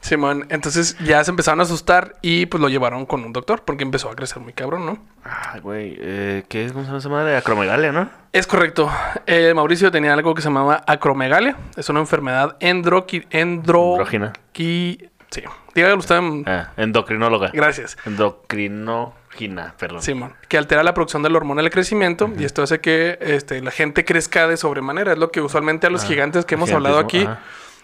Simón, 0.00 0.46
entonces 0.48 0.96
ya 1.00 1.22
se 1.22 1.30
empezaron 1.30 1.60
a 1.60 1.64
asustar 1.64 2.14
y 2.22 2.46
pues 2.46 2.62
lo 2.62 2.68
llevaron 2.70 3.04
con 3.04 3.24
un 3.24 3.32
doctor 3.34 3.62
porque 3.66 3.82
empezó 3.84 4.08
a 4.08 4.16
crecer 4.16 4.40
muy 4.40 4.54
cabrón, 4.54 4.86
¿no? 4.86 4.98
Ay, 5.24 5.60
güey. 5.60 5.96
Eh, 6.00 6.44
¿Qué 6.48 6.64
es? 6.64 6.72
¿Cómo 6.72 6.84
se 6.84 6.88
llama 6.88 6.98
esa 7.00 7.08
madre? 7.10 7.36
Acromegalia, 7.36 7.92
¿no? 7.92 8.08
Es 8.32 8.46
correcto. 8.46 8.90
Eh, 9.26 9.52
Mauricio 9.54 9.90
tenía 9.90 10.14
algo 10.14 10.34
que 10.34 10.40
se 10.40 10.48
llamaba 10.48 10.82
acromegalia. 10.86 11.56
Es 11.76 11.90
una 11.90 12.00
enfermedad 12.00 12.56
endroqui... 12.60 13.26
Endro... 13.30 13.92
Andrógina. 13.96 14.32
qui- 14.54 15.10
Sí. 15.30 15.42
Dígalo 15.74 15.96
usted. 15.98 16.18
Ah, 16.46 16.72
endocrinóloga. 16.76 17.50
Gracias. 17.52 17.96
Endocrinógina, 18.06 19.74
perdón. 19.78 20.02
Simón. 20.02 20.34
Que 20.48 20.58
altera 20.58 20.82
la 20.82 20.94
producción 20.94 21.22
de 21.22 21.30
la 21.30 21.36
hormona 21.36 21.62
del 21.62 21.70
crecimiento 21.70 22.30
y 22.38 22.44
esto 22.44 22.62
hace 22.62 22.80
que 22.80 23.18
este, 23.20 23.60
la 23.62 23.70
gente 23.70 24.04
crezca 24.04 24.46
de 24.48 24.56
sobremanera. 24.56 25.12
Es 25.12 25.18
lo 25.18 25.30
que 25.30 25.40
usualmente 25.40 25.86
a 25.86 25.90
los 25.90 26.04
Ah, 26.04 26.06
gigantes 26.06 26.44
que 26.44 26.54
hemos 26.54 26.70
hablado 26.72 26.98
aquí 26.98 27.22
ajá. 27.22 27.40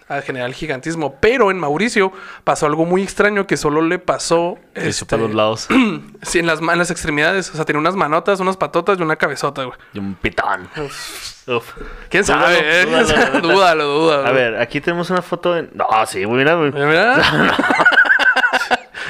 Al 0.07 0.21
general 0.21 0.53
gigantismo. 0.53 1.15
Pero 1.19 1.51
en 1.51 1.57
Mauricio 1.59 2.11
pasó 2.43 2.65
algo 2.65 2.85
muy 2.85 3.01
extraño 3.03 3.47
que 3.47 3.57
solo 3.57 3.81
le 3.81 3.99
pasó 3.99 4.57
Eso 4.73 4.87
este, 4.87 5.05
para 5.05 5.23
los 5.23 5.33
lados. 5.33 5.67
sí, 6.21 6.39
en, 6.39 6.47
las, 6.47 6.59
en 6.61 6.77
las 6.77 6.91
extremidades. 6.91 7.49
O 7.51 7.55
sea, 7.55 7.65
tenía 7.65 7.79
unas 7.79 7.95
manotas, 7.95 8.39
unas 8.39 8.57
patotas 8.57 8.99
y 8.99 9.01
una 9.01 9.15
cabezota, 9.15 9.63
güey. 9.63 9.77
Y 9.93 9.99
un 9.99 10.15
pitón. 10.15 10.69
Uf. 10.77 11.75
¿Quién 12.09 12.23
Dúdalo, 12.23 12.43
sabe? 12.45 12.81
eh? 12.81 12.85
dúdalo, 12.85 13.41
dúdalo, 13.41 13.85
dúdalo. 13.85 14.27
A 14.27 14.31
ver, 14.31 14.59
aquí 14.59 14.81
tenemos 14.81 15.09
una 15.09 15.21
foto 15.21 15.53
de... 15.53 15.69
No, 15.73 15.87
sí, 16.07 16.23
güey, 16.23 16.39
mira, 16.39 16.55
güey. 16.55 16.71
Mira, 16.71 16.87
mira. 16.87 17.55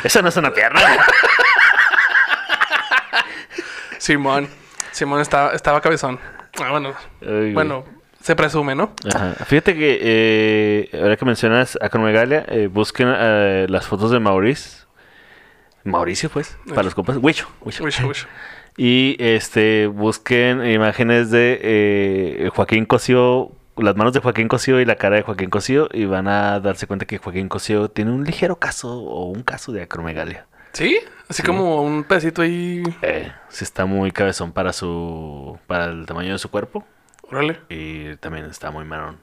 Eso 0.04 0.22
no 0.22 0.30
es 0.30 0.38
una 0.38 0.54
pierna. 0.54 0.80
Simón. 3.98 4.48
Simón 4.92 5.22
estaba, 5.22 5.54
estaba 5.54 5.82
cabezón. 5.82 6.20
Ah, 6.62 6.70
bueno. 6.72 6.94
Ay, 7.22 7.54
bueno, 7.54 7.86
se 8.26 8.36
presume, 8.36 8.74
¿no? 8.74 8.92
Ajá. 9.14 9.36
Fíjate 9.46 9.76
que 9.76 10.00
eh, 10.02 10.90
ahora 11.00 11.16
que 11.16 11.26
mencionas 11.26 11.78
Acromegalia, 11.80 12.44
eh, 12.48 12.66
busquen 12.66 13.14
eh, 13.16 13.68
las 13.70 13.86
fotos 13.86 14.10
de 14.10 14.20
Maurice. 14.20 14.88
Mauricio, 15.84 16.32
pues, 16.32 16.58
para 16.68 16.82
los 16.82 16.96
compas. 16.96 17.18
Huicho, 17.22 17.48
Huicho. 17.62 17.84
Y 18.78 19.16
este 19.20 19.88
busquen 19.88 20.66
imágenes 20.66 21.30
de 21.30 21.60
eh, 21.62 22.50
Joaquín 22.54 22.86
Cosío, 22.86 23.52
las 23.78 23.96
manos 23.96 24.12
de 24.12 24.22
Joaquín 24.22 24.48
Cosío 24.48 24.82
y 24.82 24.86
la 24.86 24.96
cara 24.96 25.18
de 25.18 25.22
Joaquín 25.22 25.52
Cosío 25.52 25.88
y 25.94 26.06
van 26.06 26.28
a 26.28 26.60
darse 26.60 26.88
cuenta 26.88 27.06
que 27.06 27.20
Joaquín 27.20 27.48
Cosío 27.48 27.90
tiene 27.90 28.12
un 28.12 28.26
ligero 28.26 28.58
caso 28.58 28.92
o 28.92 29.26
un 29.26 29.44
caso 29.44 29.72
de 29.72 29.84
acromegalia. 29.84 30.48
¿Sí? 30.74 30.98
Así 31.30 31.42
como 31.42 31.84
un 31.84 32.04
pedacito 32.04 32.42
ahí. 32.42 32.84
Eh, 33.02 33.32
sí 33.50 33.64
está 33.64 33.86
muy 33.86 34.12
cabezón 34.12 34.52
para 34.52 34.74
su 34.74 35.58
para 35.68 35.86
el 35.86 36.06
tamaño 36.06 36.34
de 36.34 36.40
su 36.40 36.50
cuerpo 36.50 36.84
Órale, 37.32 37.60
y 37.70 38.16
también 38.18 38.46
está 38.46 38.72
muy 38.72 38.86
marón. 38.86 39.18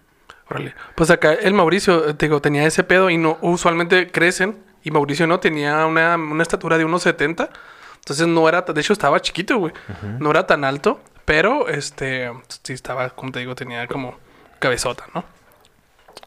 órale. 0.50 0.75
Pues 0.94 1.11
acá 1.11 1.32
el 1.32 1.54
Mauricio, 1.54 2.09
eh, 2.09 2.14
te 2.14 2.26
digo, 2.26 2.40
tenía 2.40 2.64
ese 2.66 2.82
pedo 2.85 3.11
y 3.11 3.16
no 3.16 3.38
usualmente 3.42 4.11
crecen. 4.11 4.59
Y 4.85 4.90
Mauricio 4.90 5.26
no 5.28 5.38
tenía 5.40 5.87
una, 5.87 6.16
una 6.16 6.42
estatura 6.42 6.76
de 6.78 6.85
unos 6.85 7.02
70. 7.02 7.49
Entonces 7.97 8.26
no 8.26 8.49
era, 8.49 8.62
de 8.62 8.80
hecho 8.80 8.92
estaba 8.92 9.21
chiquito, 9.21 9.56
güey. 9.59 9.73
No 10.18 10.30
era 10.32 10.44
tan 10.47 10.64
alto, 10.64 11.00
pero 11.25 11.68
este, 11.68 12.32
sí 12.64 12.73
estaba, 12.73 13.11
como 13.11 13.30
te 13.30 13.38
digo, 13.38 13.54
tenía 13.54 13.87
como 13.87 14.18
cabezota, 14.59 15.04
¿no? 15.14 15.25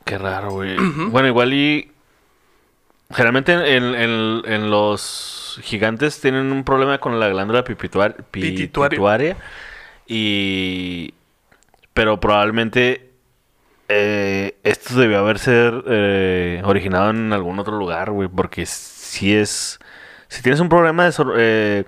Qué 0.06 0.18
raro, 0.18 0.52
güey. 0.52 0.78
Bueno, 0.78 1.28
igual 1.28 1.54
y 1.54 1.92
generalmente 3.12 3.52
en, 3.54 3.84
en- 3.96 4.42
en 4.46 4.70
los 4.72 5.60
gigantes 5.64 6.22
tienen 6.22 6.52
un 6.54 6.64
problema 6.64 6.98
con 7.00 7.20
la 7.20 7.28
glándula 7.28 7.64
pituitaria 7.66 9.36
y 10.08 11.14
pero 11.96 12.20
probablemente 12.20 13.10
eh, 13.88 14.58
esto 14.64 14.96
debió 14.96 15.20
haberse 15.20 15.72
eh, 15.88 16.62
originado 16.66 17.10
en 17.10 17.34
algún 17.34 17.58
otro 17.58 17.76
lugar, 17.78 18.12
güey, 18.12 18.28
porque 18.28 18.66
si 18.68 19.36
es 19.36 19.80
si 20.28 20.42
tienes 20.44 20.60
un 20.60 20.70
problema 20.70 21.06
de 21.10 21.14
eh, 21.38 21.86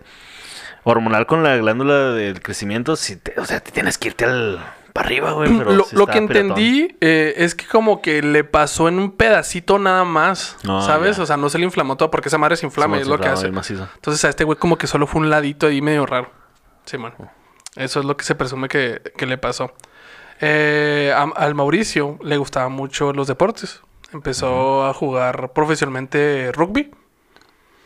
hormonal 0.84 1.26
con 1.26 1.44
la 1.44 1.58
glándula 1.58 2.12
del 2.12 2.42
crecimiento, 2.42 2.96
si 2.96 3.18
te- 3.18 3.40
o 3.40 3.46
sea, 3.46 3.60
te 3.60 3.72
tienes 3.72 3.98
que 3.98 4.10
irte 4.10 4.26
al 4.26 4.60
para 4.94 5.08
arriba, 5.08 5.32
güey, 5.34 5.56
pero 5.58 5.74
lo 5.74 5.84
sí 5.84 5.96
lo 5.96 6.04
está 6.04 6.14
que 6.14 6.18
entendí 6.20 6.96
eh, 7.02 7.34
es 7.38 7.54
que 7.54 7.66
como 7.68 8.02
que 8.02 8.22
le 8.24 8.44
pasó 8.44 8.88
en 8.88 8.98
un 9.00 9.12
pedacito 9.12 9.78
nada 9.78 10.04
más, 10.06 10.56
Ah, 10.68 10.82
¿sabes? 10.86 11.18
ya. 11.18 11.24
O 11.24 11.26
sea, 11.26 11.38
no 11.38 11.50
se 11.50 11.60
le 11.60 11.66
inflamó 11.66 11.98
todo 11.98 12.10
porque 12.10 12.30
esa 12.30 12.38
madre 12.40 12.56
se 12.58 12.66
inflama 12.66 12.98
y 12.98 13.02
es 13.02 13.08
lo 13.08 13.20
que 13.20 13.28
hace. 13.28 13.48
Entonces 13.48 14.24
a 14.26 14.30
este 14.30 14.44
güey 14.44 14.58
como 14.58 14.78
que 14.78 14.88
solo 14.88 15.06
fue 15.06 15.22
un 15.22 15.30
ladito 15.30 15.68
ahí 15.68 15.82
medio 15.82 16.06
raro. 16.06 16.32
Sí, 16.86 16.98
man. 16.98 17.14
Eso 17.76 18.00
es 18.00 18.06
lo 18.06 18.18
que 18.18 18.24
se 18.24 18.34
presume 18.34 18.70
que, 18.70 19.02
que 19.18 19.26
le 19.28 19.38
pasó. 19.38 19.72
Eh, 20.42 21.14
a- 21.16 21.32
al 21.36 21.56
Mauricio 21.56 22.18
le 22.22 22.38
gustaban 22.38 22.72
mucho 22.72 23.14
los 23.14 23.28
deportes. 23.28 23.82
Empezó 24.14 24.86
a 24.86 24.94
jugar 24.94 25.52
profesionalmente 25.54 26.52
rugby. 26.54 26.92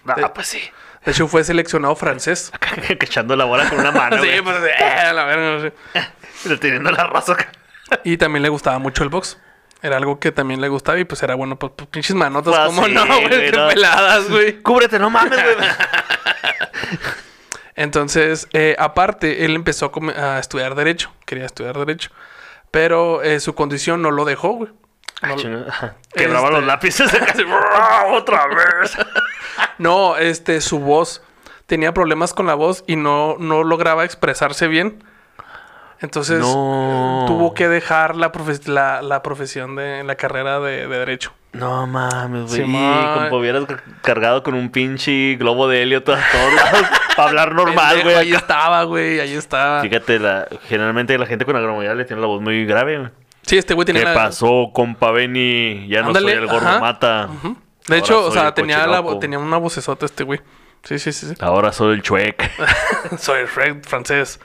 Ah, 0.05 0.15
De- 0.15 0.29
pues 0.29 0.48
sí. 0.48 0.60
De 1.05 1.12
hecho, 1.12 1.27
fue 1.27 1.43
seleccionado 1.43 1.96
francés. 1.96 2.51
que 2.88 2.93
echando 3.05 3.36
la 3.36 3.46
bola 3.46 3.67
con 3.70 3.79
una 3.79 3.91
mano, 3.91 4.17
sí, 4.17 4.27
güey. 4.27 4.41
pues, 4.41 4.58
eh, 4.79 5.13
la 5.13 5.25
verga, 5.25 5.51
no 5.51 5.62
sé. 5.62 6.58
Teniendo 6.58 6.91
la 6.91 7.05
raza 7.05 7.34
acá. 7.34 7.51
Y 8.03 8.17
también 8.17 8.43
le 8.43 8.50
gustaba 8.50 8.77
mucho 8.79 9.03
el 9.03 9.10
box. 9.10 9.39
Era 9.81 9.98
algo 9.98 10.20
que 10.20 10.31
también 10.31 10.62
le 10.62 10.67
gustaba 10.70 11.00
y 11.00 11.05
pues 11.05 11.24
era 11.24 11.34
bueno, 11.34 11.58
pues, 11.58 11.72
pues, 11.75 11.89
pinches 11.89 12.15
manotas, 12.15 12.53
Pues 12.53 12.65
¿cómo 12.67 12.86
sí, 12.86 12.93
no, 12.93 13.03
güey? 13.05 13.27
güey, 13.27 13.51
Qué 13.51 13.58
no. 13.58 13.67
peladas, 13.70 14.29
güey. 14.29 14.62
Cúbrete, 14.62 15.00
no 15.00 15.10
mames, 15.10 15.39
güey. 15.43 15.67
Entonces, 17.75 18.48
eh, 18.53 18.75
aparte, 18.77 19.46
él 19.46 19.55
empezó 19.55 19.91
a, 20.15 20.36
a 20.36 20.39
estudiar 20.39 20.75
Derecho. 20.75 21.12
Quería 21.25 21.46
estudiar 21.46 21.77
Derecho. 21.79 22.12
Pero 22.72 23.22
eh, 23.22 23.40
su 23.40 23.54
condición 23.56 24.01
no 24.01 24.12
lo 24.12 24.25
dejó, 24.25 24.54
güey. 24.54 24.72
No, 25.22 25.36
Chinga. 25.36 25.96
Quebraba 26.13 26.48
Este- 26.48 26.58
los 26.60 26.66
lápices 26.66 27.13
así, 27.13 27.44
¡ah, 27.48 28.06
Otra 28.13 28.48
vez. 28.48 28.98
no, 29.78 30.16
este, 30.18 30.62
su 30.62 30.80
voz. 30.80 31.22
Tenía 31.68 31.94
problemas 31.94 32.34
con 32.34 32.48
la 32.48 32.56
voz 32.56 32.84
y 32.88 32.96
no, 32.96 33.36
no 33.40 33.63
lograba 33.63 34.04
expresarse 34.04 34.68
bien. 34.68 35.04
Entonces, 36.00 36.40
No. 36.40 37.25
tuvo 37.28 37.54
que 37.54 37.68
dejar 37.68 38.16
la, 38.16 38.32
profe- 38.32 38.66
la, 38.68 39.01
la 39.01 39.22
profesión 39.22 39.75
de 39.75 40.04
la 40.04 40.16
carrera 40.16 40.60
de, 40.60 40.88
de 40.88 40.98
Derecho. 40.98 41.32
No 41.53 41.86
mames, 41.86 42.48
güey. 42.50 42.62
Y 42.62 42.63
como 42.63 43.38
hubieras 43.38 43.65
ca- 43.65 43.84
cargado 44.01 44.41
con 44.43 44.53
un 44.53 44.70
pinche 44.70 45.36
globo 45.36 45.67
de 45.67 45.81
helio 45.84 46.01
todo- 46.03 46.15
lados 46.15 46.86
para 47.15 47.29
hablar 47.29 47.53
normal, 47.53 48.01
güey. 48.03 48.15
Ahí 48.15 48.34
estaba, 48.34 48.84
güey, 48.84 49.20
ahí 49.20 49.34
estaba. 49.34 49.81
Fíjate, 49.81 50.17
la, 50.20 50.48
generalmente 50.70 51.17
la 51.17 51.25
gente 51.25 51.43
con 51.46 51.55
agromegalia 51.58 52.05
tiene 52.05 52.22
la 52.22 52.27
voz 52.27 52.41
muy 52.41 52.65
grave, 52.65 52.98
güey. 53.00 53.10
Sí, 53.41 53.58
este 53.58 53.74
güey 53.74 53.86
tenía 53.86 54.03
¿Qué 54.03 54.08
la- 54.10 54.13
pasó, 54.13 54.70
compa 54.74 55.12
Benny? 55.12 55.88
Ya 55.89 56.03
no 56.03 56.13
soy 56.13 56.31
el 56.31 56.48
gordo 56.48 56.79
mata. 56.79 57.27
Ujú. 57.34 57.50
De 57.88 57.96
Ahora 57.96 57.98
hecho, 57.98 58.25
o 58.25 58.31
sea, 58.31 58.48
el 58.50 58.53
tenía, 58.53 58.88
la, 58.88 59.20
tenía 59.20 59.39
una 59.39 59.58
vocesota 59.58 60.05
este 60.05 60.24
güey. 60.24 60.39
Sí, 60.84 61.00
sí, 61.00 61.12
sí. 61.12 61.27
sí. 61.27 61.36
Ahora 61.41 61.74
soy 61.74 61.96
el 61.96 62.01
chuec. 62.01 62.50
Soy 63.20 63.46
Fred 63.46 63.84
francés. 63.84 64.39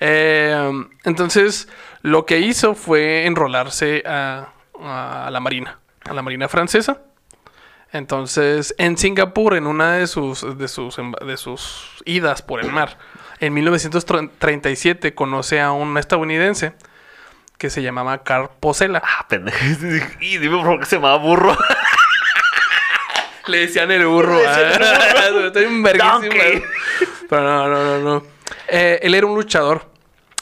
Eh, 0.00 0.72
entonces, 1.04 1.68
lo 2.02 2.26
que 2.26 2.38
hizo 2.40 2.74
fue 2.74 3.26
enrolarse 3.26 4.02
a, 4.06 4.48
a 4.82 5.28
la 5.30 5.40
Marina, 5.40 5.78
a 6.08 6.14
la 6.14 6.22
Marina 6.22 6.48
francesa. 6.48 7.02
Entonces, 7.92 8.74
en 8.78 8.98
Singapur, 8.98 9.54
en 9.54 9.66
una 9.66 9.94
de 9.94 10.06
sus, 10.06 10.58
de 10.58 10.68
sus, 10.68 10.96
de 10.96 11.36
sus 11.36 12.02
idas 12.04 12.42
por 12.42 12.60
el 12.60 12.70
mar, 12.70 12.98
en 13.40 13.54
1937 13.54 15.14
conoce 15.14 15.60
a 15.60 15.72
un 15.72 15.96
estadounidense 15.96 16.74
que 17.56 17.70
se 17.70 17.82
llamaba 17.82 18.22
Carl 18.24 18.50
Posela. 18.60 19.02
ah, 19.04 19.26
pendejo. 19.28 19.58
Y 20.20 20.38
dime 20.38 20.62
por 20.62 20.78
que 20.80 20.86
se 20.86 20.96
llamaba 20.96 21.16
burro. 21.18 21.56
Le 23.46 23.60
decían 23.60 23.90
el 23.90 24.06
burro. 24.06 24.38
ah, 24.46 24.60
Estoy. 25.46 25.64
Donkey. 25.64 26.62
Pero 27.28 27.42
no, 27.42 27.68
no, 27.68 27.84
no, 27.84 27.98
no. 27.98 28.26
Eh, 28.68 29.00
él 29.02 29.14
era 29.14 29.26
un 29.26 29.34
luchador. 29.34 29.90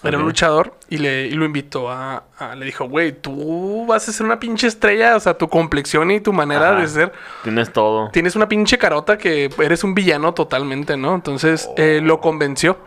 Era 0.02 0.18
un 0.18 0.24
luchador 0.24 0.75
y, 0.88 0.98
le, 0.98 1.26
y 1.26 1.30
lo 1.32 1.44
invitó 1.44 1.90
a, 1.90 2.24
a- 2.38 2.54
Le 2.54 2.64
dijo, 2.66 2.88
güey, 2.88 3.12
tú 3.12 3.86
vas 3.86 4.08
a 4.08 4.12
ser 4.12 4.24
una 4.26 4.38
pinche 4.38 4.66
estrella. 4.66 5.16
O 5.16 5.20
sea, 5.20 5.34
tu 5.34 5.48
complexión 5.48 6.10
y 6.10 6.20
tu 6.20 6.32
manera 6.32 6.70
Ajá. 6.70 6.80
de 6.80 6.86
ser. 6.88 7.12
Tienes 7.42 7.72
todo. 7.72 8.10
Tienes 8.12 8.36
una 8.36 8.48
pinche 8.48 8.78
carota 8.78 9.18
que 9.18 9.50
eres 9.58 9.82
un 9.84 9.94
villano 9.94 10.32
totalmente, 10.34 10.96
¿no? 10.96 11.14
Entonces, 11.14 11.68
eh, 11.76 12.00
lo 12.02 12.20
convenció. 12.20 12.78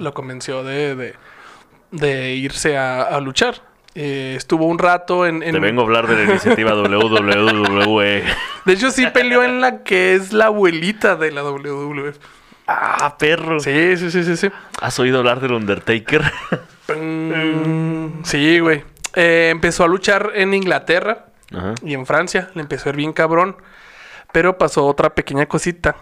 Lo 0.00 0.12
convenció 0.14 0.64
de, 0.64 0.96
de, 0.96 1.14
de 1.92 2.34
irse 2.34 2.76
a, 2.76 3.02
a 3.02 3.20
luchar. 3.20 3.62
Eh, 3.94 4.34
estuvo 4.36 4.66
un 4.66 4.78
rato 4.78 5.24
en... 5.24 5.42
en- 5.42 5.52
Te 5.52 5.58
vengo 5.60 5.80
a 5.80 5.84
hablar 5.84 6.06
de 6.06 6.16
la 6.16 6.24
iniciativa 6.24 6.74
WWE. 6.74 8.24
De 8.64 8.72
hecho, 8.72 8.90
sí 8.90 9.06
peleó 9.06 9.42
en 9.42 9.60
la 9.60 9.82
que 9.84 10.14
es 10.14 10.32
la 10.32 10.46
abuelita 10.46 11.16
de 11.16 11.30
la 11.32 11.44
WWE. 11.44 12.12
Ah, 12.66 13.16
perro. 13.18 13.60
Sí, 13.60 13.96
sí, 13.96 14.10
sí, 14.10 14.24
sí, 14.24 14.36
sí. 14.36 14.50
¿Has 14.80 14.98
oído 14.98 15.18
hablar 15.18 15.40
del 15.40 15.52
Undertaker? 15.52 16.22
Sí, 18.24 18.58
güey. 18.60 18.84
Eh, 19.14 19.48
empezó 19.50 19.84
a 19.84 19.88
luchar 19.88 20.32
en 20.34 20.54
Inglaterra 20.54 21.26
Ajá. 21.52 21.74
y 21.82 21.94
en 21.94 22.06
Francia. 22.06 22.50
Le 22.54 22.62
empezó 22.62 22.88
a 22.88 22.90
ir 22.90 22.96
bien 22.96 23.12
cabrón. 23.12 23.56
Pero 24.32 24.58
pasó 24.58 24.86
otra 24.86 25.14
pequeña 25.14 25.46
cosita 25.46 25.96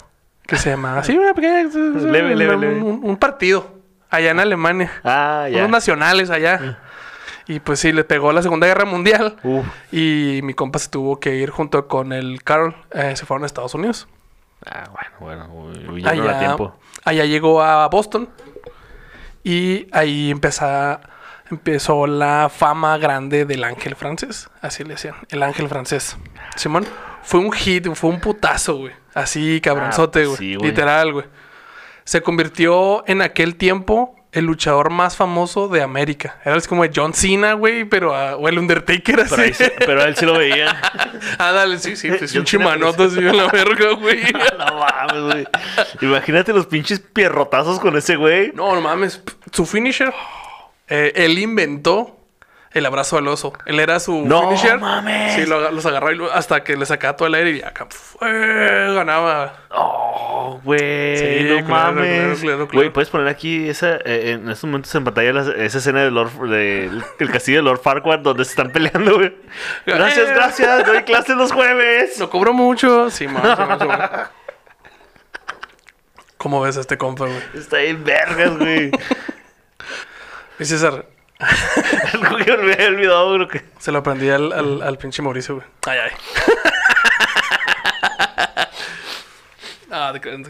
que 0.46 0.56
se 0.56 0.70
llamaba... 0.70 1.02
Sí, 1.04 1.16
una 1.16 1.32
pequeña... 1.34 1.62
Leve, 1.64 2.34
leve, 2.34 2.56
leve. 2.56 2.74
Un, 2.82 3.00
un 3.02 3.16
partido 3.16 3.72
allá 4.10 4.30
en 4.32 4.40
Alemania. 4.40 4.90
Ah, 5.04 5.46
ya. 5.50 5.58
Unos 5.60 5.70
nacionales 5.70 6.30
allá. 6.30 6.78
Y 7.46 7.60
pues 7.60 7.80
sí, 7.80 7.92
le 7.92 8.04
pegó 8.04 8.32
la 8.32 8.42
Segunda 8.42 8.66
Guerra 8.66 8.84
Mundial. 8.86 9.36
Uf. 9.42 9.66
Y 9.92 10.40
mi 10.42 10.54
compa 10.54 10.78
se 10.78 10.88
tuvo 10.88 11.20
que 11.20 11.36
ir 11.36 11.50
junto 11.50 11.86
con 11.88 12.12
el 12.12 12.42
Carl. 12.42 12.74
eh, 12.92 13.14
se 13.16 13.26
fueron 13.26 13.44
a 13.44 13.46
Estados 13.46 13.74
Unidos. 13.74 14.08
Ah, 14.66 14.84
bueno, 15.20 15.48
bueno. 15.48 15.48
no 15.48 15.96
era 16.24 16.38
tiempo. 16.38 16.76
allá 17.04 17.24
llegó 17.24 17.62
a 17.62 17.86
Boston 17.88 18.28
y 19.42 19.86
ahí 19.92 20.30
empezó, 20.30 21.00
empezó 21.50 22.06
la 22.06 22.48
fama 22.54 22.96
grande 22.98 23.44
del 23.44 23.64
ángel 23.64 23.94
francés. 23.96 24.48
Así 24.62 24.84
le 24.84 24.90
decían, 24.94 25.14
el 25.28 25.42
ángel 25.42 25.68
francés. 25.68 26.16
Simón, 26.56 26.86
fue 27.22 27.40
un 27.40 27.52
hit, 27.52 27.86
fue 27.94 28.10
un 28.10 28.20
putazo, 28.20 28.76
güey. 28.76 28.92
Así, 29.12 29.60
cabronzote, 29.60 30.24
Ah, 30.24 30.36
sí, 30.36 30.54
güey. 30.56 30.70
Literal, 30.70 31.12
güey. 31.12 31.26
Se 32.04 32.22
convirtió 32.22 33.06
en 33.06 33.22
aquel 33.22 33.56
tiempo 33.56 34.16
el 34.34 34.44
luchador 34.46 34.90
más 34.90 35.16
famoso 35.16 35.68
de 35.68 35.80
América. 35.80 36.38
Era 36.44 36.60
como 36.62 36.84
John 36.94 37.14
Cena, 37.14 37.52
güey, 37.54 37.84
pero 37.84 38.12
o 38.36 38.48
el 38.48 38.58
Undertaker 38.58 39.20
así. 39.20 39.30
Pero, 39.30 39.42
ahí 39.42 39.54
sí- 39.54 39.64
pero 39.78 40.02
a 40.02 40.04
él 40.06 40.16
sí 40.16 40.26
lo 40.26 40.36
veía. 40.36 40.76
ah, 41.38 41.52
dale, 41.52 41.78
sí, 41.78 41.96
sí, 41.96 42.08
pues, 42.08 42.32
John 42.32 42.40
un 42.40 42.46
Cena, 42.46 42.64
chimanote 42.64 43.04
así 43.04 43.18
en 43.18 43.36
la 43.36 43.46
verga, 43.46 43.92
güey. 43.92 44.20
no 44.58 44.78
mames, 44.78 45.22
güey. 45.22 45.46
Imagínate 46.02 46.52
los 46.52 46.66
pinches 46.66 46.98
pierrotazos 47.00 47.78
con 47.78 47.96
ese 47.96 48.16
güey. 48.16 48.52
No, 48.54 48.74
no 48.74 48.80
mames. 48.80 49.22
Su 49.52 49.64
finisher, 49.66 50.12
eh, 50.88 51.12
él 51.14 51.38
inventó 51.38 52.23
el 52.74 52.84
abrazo 52.86 53.16
al 53.18 53.26
oso. 53.28 53.52
Él 53.66 53.80
era 53.80 53.98
su 54.00 54.24
No 54.26 54.42
finisher. 54.50 54.78
mames. 54.78 55.34
Sí, 55.34 55.46
lo 55.46 55.70
los 55.70 55.86
agarraba 55.86 56.12
y 56.12 56.16
lo- 56.16 56.32
hasta 56.32 56.62
que 56.64 56.76
le 56.76 56.84
sacaba 56.86 57.16
todo 57.16 57.28
el 57.28 57.34
aire 57.34 57.50
y 57.50 57.60
pf, 57.62 58.16
eh, 58.22 58.92
ganaba. 58.94 59.54
Oh, 59.70 60.60
güey. 60.62 61.16
Sí, 61.16 61.44
no 61.48 61.64
claro, 61.64 61.94
mames. 61.94 62.40
claro. 62.40 62.68
Güey, 62.72 62.90
puedes 62.90 63.08
poner 63.10 63.28
aquí 63.28 63.68
esa, 63.68 63.96
eh, 64.04 64.32
en 64.32 64.48
estos 64.50 64.64
momentos 64.64 64.94
en 64.94 65.04
pantalla 65.04 65.32
la- 65.32 65.64
esa 65.64 65.78
escena 65.78 66.02
de 66.04 66.10
Lord, 66.10 66.48
de, 66.50 66.90
el 67.20 67.30
castillo 67.30 67.58
de 67.58 67.62
Lord 67.62 67.80
Farquaad 67.80 68.18
donde 68.20 68.44
se 68.44 68.50
están 68.50 68.70
peleando, 68.70 69.14
güey. 69.16 69.34
Gracias, 69.86 70.28
Eh. 70.28 70.32
gracias. 70.34 70.86
Doy 70.86 71.02
clases 71.04 71.36
los 71.36 71.52
jueves. 71.52 72.18
No 72.18 72.28
cobro 72.28 72.52
mucho. 72.52 73.10
Sí, 73.10 73.26
man, 73.28 73.42
sí, 73.78 73.86
man. 73.86 74.10
¿Cómo 76.36 76.60
ves 76.60 76.76
a 76.76 76.80
este 76.80 76.98
compa, 76.98 77.24
güey? 77.26 77.38
Está 77.54 77.78
ahí 77.78 77.92
vergas, 77.94 78.58
güey. 78.58 78.90
Y 80.58 80.64
César, 80.66 81.06
Algo 82.12 82.36
que 82.38 82.56
me 82.58 82.72
había 82.74 82.86
olvidado, 82.88 83.34
creo 83.34 83.48
que. 83.48 83.64
se 83.78 83.90
lo 83.92 83.98
aprendí 83.98 84.30
al, 84.30 84.52
al, 84.52 84.82
al 84.82 84.98
pinche 84.98 85.20
Mauricio, 85.22 85.56
güey. 85.56 85.66
Ay, 85.86 85.98
ay. 85.98 86.10
ah, 89.90 90.12
creas. 90.20 90.40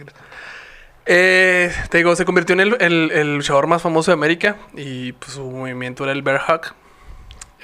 Eh, 1.06 1.74
te 1.90 1.98
digo, 1.98 2.16
se 2.16 2.24
convirtió 2.24 2.54
en 2.54 2.60
el, 2.60 2.76
el- 2.80 3.10
el 3.12 3.36
luchador 3.36 3.66
más 3.66 3.82
famoso 3.82 4.10
de 4.10 4.14
América 4.14 4.56
y 4.74 5.12
pues, 5.12 5.32
su 5.32 5.44
movimiento 5.50 6.04
era 6.04 6.12
el 6.12 6.22
Bear 6.22 6.42
Hug. 6.48 6.74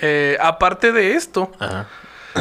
Eh, 0.03 0.37
aparte 0.41 0.93
de 0.93 1.15
esto, 1.15 1.51
Ajá. 1.59 1.87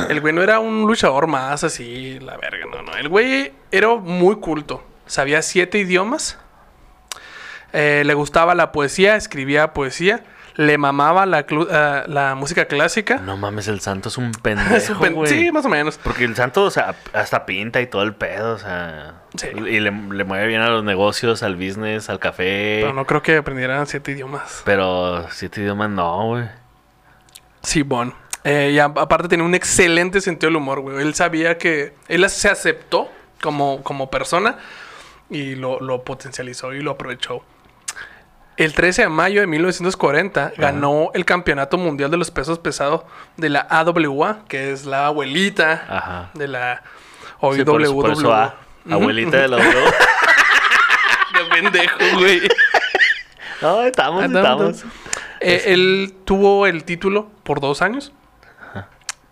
el 0.10 0.20
güey 0.22 0.34
no 0.34 0.42
era 0.44 0.60
un 0.60 0.82
luchador 0.88 1.28
más 1.28 1.64
así, 1.64 2.20
la 2.20 2.38
verga, 2.38 2.66
no, 2.72 2.82
no. 2.84 2.94
El 2.96 3.08
güey 3.10 3.54
era 3.72 3.90
muy 3.96 4.38
culto. 4.38 4.84
Sabía 5.08 5.42
siete 5.42 5.78
idiomas. 5.80 6.38
Eh, 7.74 8.04
le 8.06 8.14
gustaba 8.14 8.56
la 8.56 8.72
poesía, 8.72 9.16
escribía 9.16 9.74
poesía. 9.74 10.24
Le 10.60 10.78
mamaba 10.78 11.26
la, 11.26 11.48
clu- 11.48 11.70
ah, 11.72 12.04
la 12.08 12.36
música 12.36 12.66
clásica. 12.66 13.16
No 13.20 13.38
mames, 13.38 13.70
el 13.70 13.80
santo 13.80 14.10
es 14.10 14.18
un 14.18 14.32
pendejo, 14.44 14.76
Es 14.76 14.90
un 14.90 15.00
pen- 15.00 15.16
sí, 15.26 15.52
más 15.54 15.64
o 15.66 15.70
menos. 15.70 15.98
Porque 16.04 16.26
el 16.26 16.36
santo, 16.36 16.66
o 16.66 16.70
sea, 16.70 16.96
hasta 17.14 17.46
pinta 17.46 17.80
y 17.80 17.88
todo 17.88 18.04
el 18.04 18.14
pedo, 18.14 18.56
o 18.56 18.58
sea. 18.58 19.22
Sí. 19.38 19.48
Y 19.56 19.80
le, 19.80 19.92
le 19.92 20.24
mueve 20.26 20.48
bien 20.48 20.60
a 20.62 20.70
los 20.70 20.84
negocios, 20.84 21.44
al 21.44 21.56
business, 21.56 22.10
al 22.10 22.20
café. 22.20 22.80
Pero 22.82 22.92
no 22.94 23.06
creo 23.06 23.22
que 23.22 23.38
aprendieran 23.38 23.88
siete 23.88 24.12
idiomas. 24.12 24.62
Pero 24.66 25.26
siete 25.32 25.62
idiomas 25.62 25.90
no, 25.92 26.28
güey. 26.28 26.44
Sí, 27.64 27.82
bon. 27.84 28.14
Eh, 28.44 28.72
y 28.74 28.80
a- 28.80 28.86
aparte 28.86 29.30
tenía 29.30 29.46
un 29.46 29.56
excelente 29.56 30.20
sentido 30.20 30.50
del 30.50 30.58
humor, 30.58 30.82
güey. 30.82 30.98
Él 31.02 31.14
sabía 31.14 31.58
que... 31.58 31.94
Él 32.10 32.30
se 32.30 32.50
aceptó 32.50 33.10
como, 33.42 33.82
como 33.84 34.10
persona 34.10 34.58
y 35.30 35.56
lo, 35.56 35.80
lo 35.80 36.04
potencializó 36.04 36.74
y 36.74 36.82
lo 36.82 36.92
aprovechó. 36.92 37.44
El 38.60 38.74
13 38.74 39.04
de 39.04 39.10
mayo 39.10 39.40
de 39.42 39.48
1940 39.48 40.52
ganó 40.58 41.12
el 41.14 41.24
Campeonato 41.24 41.78
Mundial 41.78 42.12
de 42.12 42.18
los 42.18 42.30
Pesos 42.30 42.60
Pesados 42.60 43.04
de 43.38 43.48
la 43.50 43.62
AWA, 43.62 44.40
que 44.50 44.72
es 44.74 44.86
la 44.86 45.06
abuelita 45.06 45.86
Ajá. 45.88 46.30
de 46.34 46.48
la 46.50 46.84
hoy 47.40 47.58
Sí, 47.60 47.64
por 47.64 47.82
eso- 47.82 47.96
por 47.96 48.12
eso, 48.12 48.34
ah, 48.34 48.56
Ujú. 48.86 48.96
Abuelita 48.96 49.38
de 49.38 49.48
la 49.48 49.58
W. 49.64 49.74
Qué 51.34 51.46
pendejo, 51.62 51.98
güey. 52.20 52.42
no, 53.62 53.82
estamos, 53.84 54.24
estamos. 54.26 54.84
Eh, 55.40 55.64
él 55.68 56.14
tuvo 56.26 56.68
el 56.68 56.84
título 56.84 57.30
por 57.44 57.62
dos 57.62 57.82
años. 57.82 58.12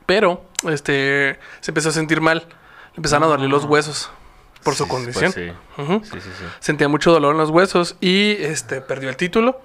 Pero, 0.06 0.46
este, 0.70 1.38
se 1.60 1.72
empezó 1.72 1.90
a 1.90 1.92
sentir 1.92 2.22
mal. 2.22 2.46
Le 2.94 2.98
empezaron 2.98 3.26
a 3.26 3.28
doler 3.28 3.50
los 3.50 3.66
huesos 3.66 4.10
por 4.64 4.76
su 4.76 4.88
condición. 4.88 5.32
pues 5.34 5.48
sí. 5.78 5.82
Ujú. 5.82 6.02
Sí, 6.04 6.12
sí, 6.22 6.30
sí. 6.38 6.44
Sentía 6.60 6.88
mucho 6.88 7.12
dolor 7.12 7.34
en 7.34 7.38
los 7.40 7.50
huesos 7.50 7.96
y, 8.02 8.32
este, 8.40 8.82
perdió 8.82 9.10
el 9.10 9.18
título. 9.18 9.62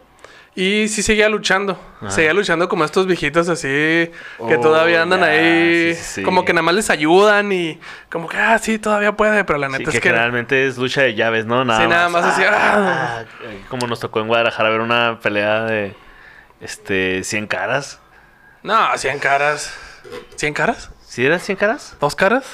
Y 0.54 0.88
sí 0.88 1.02
seguía 1.02 1.30
luchando. 1.30 1.80
Seguía 2.08 2.34
luchando 2.34 2.68
como 2.68 2.84
estos 2.84 3.06
viejitos 3.06 3.48
así 3.48 3.66
que 3.68 4.12
Oh, 4.38 4.60
todavía 4.60 5.00
andan 5.00 5.22
ahí. 5.24 5.94
sí, 5.94 6.02
sí. 6.16 6.22
Como 6.22 6.44
que 6.44 6.52
nada 6.52 6.62
más 6.62 6.74
les 6.74 6.90
ayudan 6.90 7.50
y 7.52 7.80
como 8.10 8.28
que, 8.28 8.36
ah, 8.36 8.58
sí, 8.58 8.78
todavía 8.78 9.12
puede. 9.16 9.44
Pero 9.44 9.58
la 9.58 9.68
neta 9.70 9.90
que 9.90 9.96
es 9.96 10.02
que... 10.02 10.08
generalmente 10.10 10.66
es 10.66 10.76
lucha 10.76 11.00
de 11.00 11.14
llaves, 11.14 11.46
¿no? 11.46 11.64
Nada 11.64 11.80
Sí, 11.80 11.86
nada 11.88 12.08
más 12.10 12.24
así, 12.26 12.42
Ah, 12.46 13.24
ah, 13.24 13.24
como 13.70 13.86
nos 13.86 13.98
tocó 14.00 14.20
en 14.20 14.26
Guadalajara 14.28 14.68
ver 14.68 14.80
una 14.82 15.20
pelea 15.22 15.62
de 15.62 15.94
este 16.60 17.24
100 17.24 17.46
caras. 17.46 17.98
No, 18.62 18.76
100 18.94 19.20
caras. 19.20 19.72
¿100 20.36 20.52
caras? 20.52 20.90
¿Sí 21.06 21.24
era 21.24 21.38
100 21.38 21.56
caras? 21.56 21.96
¿Dos 21.98 22.14
caras? 22.14 22.44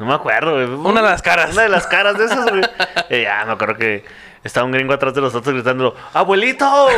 No 0.00 0.06
me 0.06 0.14
acuerdo, 0.14 0.54
güey. 0.54 0.64
Una 0.64 1.02
de 1.02 1.08
las 1.08 1.20
caras. 1.20 1.52
Una 1.52 1.62
de 1.62 1.68
las 1.68 1.86
caras 1.86 2.16
de 2.16 2.24
esas, 2.24 2.48
güey. 2.50 2.62
Eh, 3.10 3.22
ya, 3.22 3.44
me 3.44 3.52
acuerdo 3.52 3.76
que 3.76 4.04
estaba 4.42 4.64
un 4.64 4.72
gringo 4.72 4.94
atrás 4.94 5.12
de 5.12 5.20
los 5.20 5.34
otros 5.34 5.54
gritando, 5.54 5.94
¡Abuelito! 6.14 6.88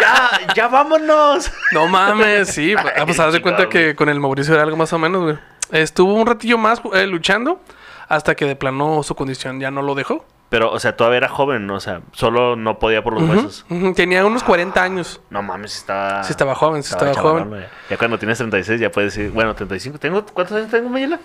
¡Ya, 0.00 0.54
ya 0.54 0.68
vámonos! 0.68 1.50
No 1.72 1.88
mames, 1.88 2.48
sí. 2.48 2.74
Ah, 2.96 3.04
pues 3.04 3.18
haz 3.18 3.32
de 3.32 3.42
cuenta 3.42 3.68
que 3.68 3.96
con 3.96 4.08
el 4.08 4.20
Mauricio 4.20 4.54
era 4.54 4.62
algo 4.62 4.76
más 4.76 4.92
o 4.92 4.98
menos, 4.98 5.22
güey. 5.22 5.38
Estuvo 5.72 6.14
un 6.14 6.26
ratillo 6.26 6.58
más 6.58 6.80
eh, 6.94 7.06
luchando 7.06 7.60
hasta 8.08 8.34
que 8.36 8.44
de 8.44 8.54
plano 8.56 9.02
su 9.02 9.14
condición 9.16 9.58
ya 9.58 9.70
no 9.70 9.82
lo 9.82 9.94
dejó. 9.94 10.24
Pero, 10.50 10.70
o 10.70 10.78
sea, 10.78 10.96
todavía 10.96 11.16
era 11.16 11.28
joven, 11.28 11.66
¿no? 11.66 11.76
o 11.76 11.80
sea, 11.80 12.02
solo 12.12 12.56
no 12.56 12.78
podía 12.78 13.02
por 13.02 13.14
los 13.14 13.22
huesos. 13.22 13.64
Tenía 13.96 14.24
unos 14.26 14.42
40 14.44 14.82
años. 14.82 15.18
No 15.30 15.42
mames, 15.42 15.78
estaba... 15.78 16.22
Sí 16.24 16.30
estaba 16.30 16.54
joven, 16.54 16.82
sí 16.82 16.92
estaba 16.92 17.14
joven. 17.14 17.48
güey. 17.48 17.64
Ya 17.88 17.96
cuando 17.96 18.18
tienes 18.18 18.36
36 18.36 18.78
ya 18.78 18.90
puedes 18.92 19.14
decir, 19.14 19.32
bueno, 19.32 19.54
35. 19.54 19.98
¿Tengo, 19.98 20.26
¿Cuántos 20.26 20.58
años 20.58 20.70
tengo, 20.70 20.90
Mayela? 20.90 21.18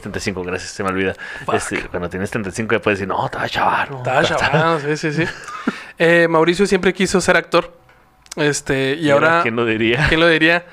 35, 0.00 0.42
gracias, 0.42 0.70
se 0.70 0.82
me 0.82 0.90
olvida. 0.90 1.14
Este, 1.52 1.82
cuando 1.88 2.08
tienes 2.08 2.30
35 2.30 2.74
ya 2.74 2.80
puedes 2.80 2.98
decir, 2.98 3.08
no, 3.08 3.24
estaba 3.24 3.48
chaval. 3.48 3.90
no, 3.90 3.98
Estaba 3.98 4.22
chaval, 4.24 4.80
sí, 4.80 4.96
sí, 4.96 5.12
sí. 5.12 5.24
Eh, 6.00 6.28
Mauricio 6.28 6.64
siempre 6.64 6.94
quiso 6.94 7.20
ser 7.20 7.36
actor. 7.36 7.76
Este, 8.36 8.94
y, 8.94 9.10
ahora. 9.10 9.42
¿Quién 9.42 9.56
lo 9.56 9.64
diría? 9.64 10.06
¿Quién 10.08 10.20
lo 10.20 10.28
diría? 10.28 10.64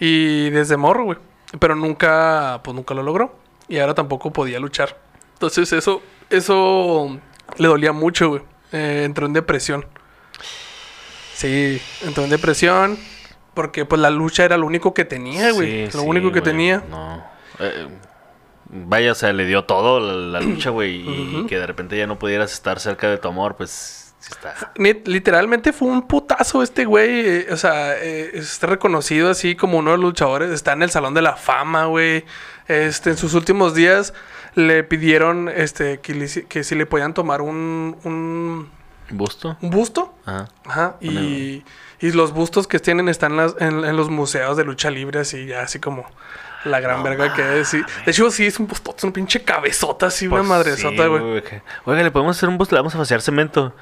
Y 0.00 0.50
desde 0.50 0.76
morro, 0.76 1.04
güey. 1.04 1.18
Pero 1.60 1.76
nunca, 1.76 2.60
pues 2.64 2.74
nunca 2.74 2.92
lo 2.94 3.04
logró. 3.04 3.38
Y 3.68 3.78
ahora 3.78 3.94
tampoco 3.94 4.32
podía 4.32 4.58
luchar. 4.58 4.98
Entonces 5.34 5.72
eso, 5.72 6.02
eso 6.30 7.20
le 7.58 7.68
dolía 7.68 7.92
mucho, 7.92 8.30
güey. 8.30 8.42
Eh, 8.72 9.02
entró 9.04 9.26
en 9.26 9.34
depresión. 9.34 9.86
Sí, 11.34 11.80
entró 12.04 12.24
en 12.24 12.30
depresión. 12.30 12.98
Porque 13.54 13.84
pues 13.84 14.00
la 14.00 14.10
lucha 14.10 14.44
era 14.44 14.56
lo 14.56 14.66
único 14.66 14.94
que 14.94 15.04
tenía, 15.04 15.52
güey. 15.52 15.86
Sí, 15.86 15.96
lo 15.96 16.02
sí, 16.02 16.08
único 16.08 16.32
que 16.32 16.40
güey, 16.40 16.52
tenía. 16.52 16.82
No. 16.88 17.24
Eh, 17.58 17.86
vaya, 18.72 19.12
o 19.12 19.14
sea, 19.14 19.32
le 19.32 19.44
dio 19.46 19.64
todo 19.64 20.00
la, 20.00 20.40
la 20.40 20.40
lucha, 20.46 20.70
güey. 20.70 21.02
Y 21.06 21.46
que 21.46 21.58
de 21.58 21.66
repente 21.66 21.96
ya 21.96 22.06
no 22.06 22.18
pudieras 22.18 22.52
estar 22.52 22.80
cerca 22.80 23.08
de 23.08 23.18
tu 23.18 23.28
amor, 23.28 23.56
pues 23.56 24.14
sí 24.18 24.30
está. 24.32 24.72
Literalmente 25.04 25.72
fue 25.72 25.88
un 25.88 26.02
putazo 26.08 26.62
este 26.62 26.84
güey. 26.84 27.20
eh, 27.20 27.46
o 27.52 27.56
sea, 27.56 27.96
eh, 27.98 28.30
es 28.34 28.60
reconocido 28.62 29.30
así 29.30 29.54
como 29.56 29.78
uno 29.78 29.90
de 29.92 29.96
los 29.98 30.06
luchadores. 30.06 30.50
Está 30.50 30.72
en 30.72 30.82
el 30.82 30.90
Salón 30.90 31.14
de 31.14 31.22
la 31.22 31.36
Fama, 31.36 31.84
güey. 31.86 32.24
Este, 32.68 33.10
en 33.10 33.16
sus 33.16 33.34
últimos 33.34 33.74
días 33.74 34.14
le 34.54 34.84
pidieron 34.84 35.48
este, 35.48 35.98
que, 36.00 36.14
le 36.14 36.28
que 36.46 36.62
si 36.64 36.74
le 36.74 36.86
podían 36.86 37.12
tomar 37.14 37.40
un, 37.42 37.96
un, 38.04 38.68
¿Busto? 39.10 39.56
un 39.60 39.70
busto. 39.70 40.14
Ajá. 40.24 40.48
Ajá. 40.66 40.96
Y, 41.00 41.64
y 42.00 42.12
los 42.12 42.32
bustos 42.32 42.66
que 42.68 42.78
tienen 42.78 43.08
están 43.08 43.36
las- 43.36 43.56
en, 43.58 43.84
en 43.84 43.96
los 43.96 44.08
museos 44.10 44.56
de 44.56 44.64
lucha 44.64 44.90
libre, 44.90 45.20
así, 45.20 45.46
ya 45.46 45.62
así 45.62 45.78
como 45.80 46.04
la 46.64 46.80
gran 46.80 47.02
verga 47.02 47.32
que 47.34 47.60
es. 47.60 47.68
sí. 47.68 47.82
De 48.04 48.10
hecho, 48.12 48.30
sí, 48.30 48.46
es 48.46 48.58
un 48.58 48.66
bustote, 48.66 48.98
es 48.98 49.04
una 49.04 49.12
pinche 49.12 49.42
cabezota, 49.42 50.06
así, 50.06 50.26
una 50.26 50.36
Pues 50.38 50.48
madresota, 50.48 51.02
sí, 51.02 51.08
güey. 51.08 51.42
Oiga, 51.84 52.02
le 52.02 52.10
podemos 52.10 52.36
hacer 52.36 52.48
un 52.48 52.58
busto, 52.58 52.74
le 52.74 52.80
vamos 52.80 52.94
a 52.94 52.98
vaciar 52.98 53.20
cemento. 53.20 53.74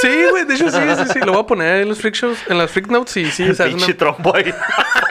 Sí, 0.00 0.26
güey, 0.30 0.44
de 0.44 0.54
hecho, 0.54 0.68
sí, 0.68 0.78
sí, 0.96 1.04
sí. 1.12 1.18
Lo 1.20 1.32
voy 1.32 1.42
a 1.42 1.46
poner 1.46 1.82
en 1.82 1.88
los 1.88 2.00
freak 2.00 2.14
shows, 2.16 2.36
en 2.48 2.58
las 2.58 2.70
freak 2.72 2.88
notes 2.88 3.16
y 3.18 3.30
sí, 3.30 3.44
una 3.48 3.64
Pinche 3.66 3.94
trompo 3.94 4.34
ahí. 4.34 4.52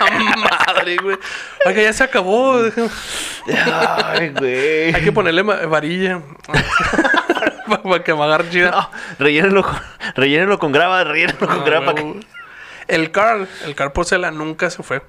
madre, 0.67 0.97
güey. 0.97 1.17
Oiga, 1.65 1.81
ya 1.81 1.93
se 1.93 2.03
acabó. 2.03 2.57
Ay, 2.57 4.29
güey. 4.37 4.93
Hay 4.93 5.01
que 5.03 5.11
ponerle 5.13 5.43
varilla. 5.43 6.21
Para 7.83 8.03
que 8.03 8.13
me 8.13 8.23
agarre 8.23 8.49
chida. 8.49 8.71
No, 8.71 8.89
rellénenlo 9.17 9.63
con, 9.63 9.79
rellénenlo 10.15 10.59
con 10.59 10.73
grava, 10.73 11.05
rellénenlo 11.05 11.47
con 11.47 11.61
Ah, 11.61 11.63
grava. 11.65 11.85
para 11.85 12.01
que- 12.01 12.19
El 12.91 13.11
Carl, 13.11 13.47
el 13.65 13.75
Carl 13.75 13.91
Porcela 13.91 14.31
nunca 14.31 14.69
se 14.69 14.83
fue. 14.83 15.01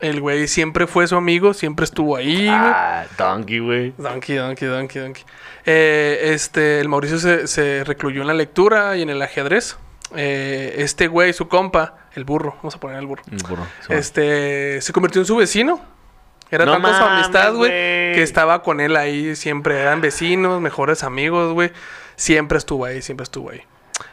El 0.00 0.20
güey 0.20 0.48
siempre 0.48 0.86
fue 0.86 1.06
su 1.06 1.14
amigo, 1.16 1.54
siempre 1.54 1.84
estuvo 1.84 2.16
ahí. 2.16 2.48
Ah, 2.50 3.04
donkey, 3.16 3.60
güey. 3.60 3.94
Donkey, 3.98 4.36
donkey, 4.36 4.68
donkey, 4.68 5.00
donkey. 5.00 5.24
Eh, 5.64 6.30
este, 6.34 6.80
el 6.80 6.88
Mauricio 6.88 7.18
se, 7.18 7.46
se 7.46 7.84
recluyó 7.84 8.20
en 8.22 8.26
la 8.26 8.34
lectura 8.34 8.96
y 8.96 9.02
en 9.02 9.10
el 9.10 9.22
ajedrez. 9.22 9.76
Eh, 10.16 10.74
este 10.78 11.06
güey, 11.06 11.32
su 11.32 11.48
compa, 11.48 11.94
el 12.14 12.24
burro, 12.24 12.54
vamos 12.56 12.74
a 12.74 12.80
poner 12.80 12.98
el 12.98 13.06
burro. 13.06 13.22
Un 13.30 13.38
burro, 13.48 13.66
sí, 13.86 13.92
Este, 13.94 14.80
se 14.82 14.92
convirtió 14.92 15.20
en 15.22 15.26
su 15.26 15.36
vecino. 15.36 15.80
Era 16.50 16.66
No 16.66 16.72
tanta 16.72 16.98
su 16.98 17.04
amistad, 17.04 17.54
güey. 17.54 17.70
que 17.70 18.22
estaba 18.22 18.62
con 18.62 18.80
él 18.80 18.96
ahí 18.96 19.36
siempre. 19.36 19.80
Eran 19.80 20.00
vecinos, 20.00 20.60
mejores 20.60 21.02
amigos, 21.04 21.54
güey. 21.54 21.70
Siempre 22.16 22.58
estuvo 22.58 22.84
ahí, 22.84 23.00
siempre 23.00 23.22
estuvo 23.24 23.50
ahí. 23.50 23.62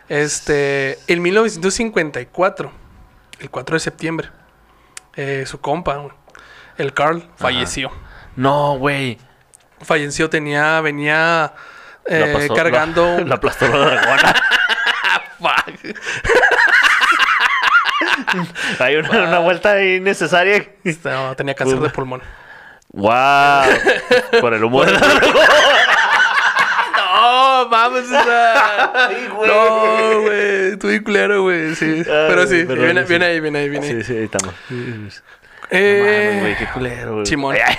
Este, 0.08 0.99
en 1.08 1.21
1954, 1.21 2.71
el 3.39 3.49
4 3.49 3.75
de 3.75 3.80
septiembre, 3.80 4.30
eh, 5.15 5.43
su 5.45 5.60
compa, 5.62 6.02
el 6.78 6.93
Carl, 6.93 7.23
falleció. 7.36 7.91
No, 8.36 8.78
güey. 8.78 9.17
Falleció, 9.82 10.30
tenía, 10.30 10.82
venía 10.82 11.54
La 12.06 12.17
eh, 12.28 12.34
pasó- 12.34 12.54
cargando... 12.56 13.19
La, 13.19 13.25
la 13.25 13.36
aplastó 13.36 13.67
la 13.67 13.78
dragona. 13.78 14.36
Fuck. 15.39 15.95
Hay 18.80 18.95
una, 18.97 19.10
una 19.28 19.39
vuelta 19.39 19.82
innecesaria. 19.84 20.67
No, 21.04 21.36
tenía 21.36 21.56
cáncer 21.56 21.80
de 21.80 21.89
pulmón. 21.89 22.21
¡Wow! 22.91 23.63
Por 24.41 24.54
el 24.54 24.63
humo 24.63 24.84
de 24.84 24.93
la. 24.93 24.99
No, 27.63 27.69
mames, 27.69 28.06
esa. 28.06 29.10
Güey. 29.36 29.48
No, 29.50 30.22
güey. 30.22 30.78
Tú 30.78 30.89
y 30.89 31.00
culero, 31.02 31.43
güey. 31.43 31.76
Sí. 31.76 32.04
Pero 32.06 32.48
sí, 32.48 32.63
perdón, 32.65 32.86
viene, 32.86 33.02
sí. 33.04 33.10
viene 33.10 33.26
ahí, 33.26 33.39
viene 33.39 33.60
ahí, 33.60 33.69
viene 33.69 33.88
ahí. 33.88 33.93
Sí, 33.95 34.04
sí, 34.04 34.17
ahí 34.17 34.24
estamos. 34.26 34.54
Eh, 35.72 36.00
no 36.00 36.06
mames, 36.06 36.41
güey, 36.41 36.58
qué 36.58 36.65
culero, 36.74 37.13
güey. 37.15 37.26
Simón. 37.26 37.56
Ay, 37.56 37.62
ay, 37.65 37.76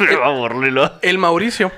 Me 0.06 0.16
va 0.16 0.26
a 0.26 0.28
aburrirlo. 0.30 0.92
el 1.02 1.18
Mauricio, 1.18 1.72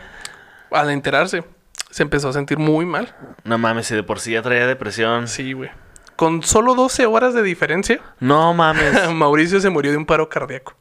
al 0.71 0.91
enterarse, 0.91 1.45
se 1.91 2.03
empezó 2.03 2.29
a 2.29 2.33
sentir 2.33 2.59
muy 2.59 2.85
mal. 2.87 3.15
No 3.45 3.59
mames, 3.59 3.87
si 3.87 3.95
de 3.95 4.03
por 4.03 4.21
sí 4.21 4.33
ya 4.33 4.43
traía 4.43 4.67
depresión. 4.67 5.27
Sí, 5.29 5.53
güey. 5.53 5.71
Con 6.17 6.43
solo 6.43 6.75
12 6.75 7.07
horas 7.07 7.33
de 7.35 7.43
diferencia, 7.43 8.01
No 8.21 8.53
mames. 8.55 9.11
Mauricio 9.15 9.61
se 9.61 9.71
murió 9.71 9.91
de 9.91 9.97
un 9.97 10.07
paro 10.07 10.29
cardíaco. 10.29 10.75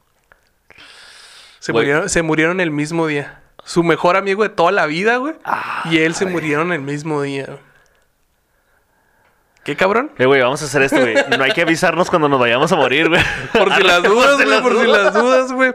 Se, 1.60 1.72
Güey. 1.72 1.84
murieron, 1.86 2.08
se 2.08 2.22
murieron 2.22 2.60
el 2.60 2.70
mismo 2.70 3.06
día. 3.06 3.40
Su 3.64 3.82
mejor 3.82 4.16
amigo 4.16 4.42
de 4.42 4.48
toda 4.48 4.72
la 4.72 4.86
vida, 4.86 5.16
güey. 5.18 5.34
Ah, 5.44 5.82
y 5.90 5.98
él 5.98 6.14
se 6.14 6.26
murieron 6.26 6.72
el 6.72 6.80
mismo 6.80 7.22
día. 7.22 7.44
güey. 7.46 7.58
¿Qué 9.64 9.76
cabrón? 9.76 10.10
Eh, 10.18 10.24
güey, 10.26 10.40
vamos 10.40 10.62
a 10.62 10.64
hacer 10.64 10.82
esto, 10.82 10.98
güey. 11.00 11.14
No 11.36 11.44
hay 11.44 11.52
que 11.52 11.62
avisarnos 11.62 12.08
cuando 12.08 12.28
nos 12.28 12.40
vayamos 12.40 12.72
a 12.72 12.76
morir, 12.76 13.08
güey. 13.08 13.22
Por 13.52 13.72
si 13.74 13.82
las 13.84 14.02
dudas, 14.02 14.42
güey. 14.42 14.62
Por 14.62 14.80
si 14.80 14.86
las 14.86 15.14
dudas, 15.14 15.52
güey. 15.52 15.74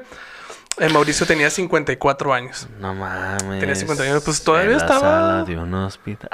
Eh, 0.80 0.90
Mauricio 0.90 1.26
tenía 1.26 1.50
54 1.50 2.34
años. 2.34 2.68
No 2.80 2.94
mames. 2.96 3.60
Tenía 3.60 3.76
50 3.76 4.04
años, 4.04 4.24
pues, 4.26 4.44
todavía 4.44 4.72
En 4.72 4.78
la 4.78 4.84
estaba- 4.84 5.00
sala 5.00 5.44
de 5.46 5.58
un 5.58 5.74
hospital. 5.76 6.30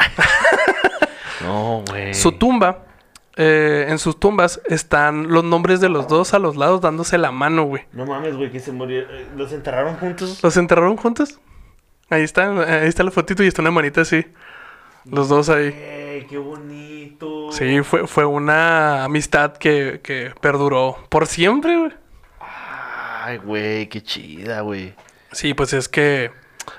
no, 1.41 1.83
güey. 1.87 2.13
Su 2.13 2.31
tumba, 2.31 2.79
eh, 3.37 3.85
en 3.89 3.97
sus 3.99 4.19
tumbas 4.19 4.61
están 4.65 5.29
los 5.29 5.43
nombres 5.43 5.79
de 5.79 5.89
los 5.89 6.07
dos 6.07 6.33
a 6.33 6.39
los 6.39 6.55
lados 6.57 6.81
dándose 6.81 7.17
la 7.17 7.31
mano, 7.31 7.63
güey. 7.63 7.83
No 7.93 8.05
mames, 8.05 8.35
güey, 8.35 8.51
que 8.51 8.59
se 8.59 8.71
murieron. 8.71 9.09
eh, 9.13 9.27
¿Los 9.35 9.51
enterraron 9.53 9.95
juntos? 9.97 10.39
¿Los 10.43 10.57
enterraron 10.57 10.97
juntos? 10.97 11.39
Ahí 12.09 12.23
está, 12.23 12.49
ahí 12.81 12.87
está 12.87 13.03
la 13.03 13.11
fotito 13.11 13.41
y 13.43 13.47
está 13.47 13.61
una 13.61 13.71
manita 13.71 14.01
así. 14.01 14.25
Los 15.05 15.29
dos 15.29 15.49
ahí. 15.49 15.67
¡Ey, 15.67 16.27
qué 16.29 16.37
bonito! 16.37 17.51
Sí, 17.51 17.81
fue, 17.83 18.05
fue 18.05 18.25
una 18.25 19.05
amistad 19.05 19.53
que, 19.57 20.01
que 20.03 20.33
perduró 20.41 20.97
por 21.09 21.25
siempre, 21.25 21.77
güey. 21.77 21.91
Ay, 22.39 23.37
güey, 23.37 23.87
qué 23.87 24.01
chida, 24.01 24.61
güey. 24.61 24.93
Sí, 25.31 25.53
pues 25.53 25.73
es 25.73 25.87
que 25.87 26.31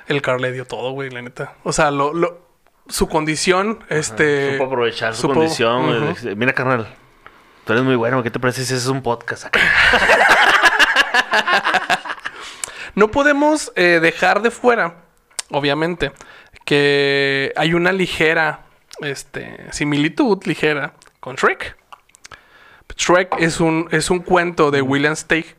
el 0.07 0.21
Carl 0.23 0.43
le 0.43 0.53
dio 0.53 0.67
todo, 0.67 0.93
güey, 0.93 1.11
la 1.11 1.23
neta. 1.23 1.55
O 1.65 1.73
sea, 1.73 1.91
lo, 1.91 2.13
lo, 2.13 2.41
su 2.89 3.09
condición, 3.09 3.85
este... 3.89 4.53
Supo 4.53 4.65
aprovechar 4.67 5.15
su 5.15 5.23
supo- 5.29 5.35
condición. 5.35 6.15
Mira, 6.37 6.53
carnal. 6.53 6.87
Tú 7.65 7.73
eres 7.73 7.85
muy 7.85 7.95
bueno. 7.97 8.23
¿Qué 8.23 8.31
te 8.31 8.39
parece 8.41 8.65
si 8.65 8.75
haces 8.75 8.89
un 8.89 9.03
podcast 9.03 9.47
acá? 9.47 9.61
No 12.95 13.11
podemos 13.11 13.73
eh, 13.75 14.01
dejar 14.03 14.43
de 14.43 14.51
fuera, 14.51 14.97
obviamente, 15.51 16.13
que 16.67 17.51
hay 17.57 17.73
una 17.73 17.91
ligera 17.91 18.67
este, 19.01 19.67
similitud 19.73 20.39
ligera 20.45 20.93
con 21.21 21.37
Shrek. 21.37 21.75
Shrek 22.97 23.37
es 23.39 23.61
un, 23.61 23.89
es 23.93 24.11
un 24.11 24.19
cuento 24.19 24.71
de 24.71 24.83
William 24.83 25.17
Steig, 25.17 25.57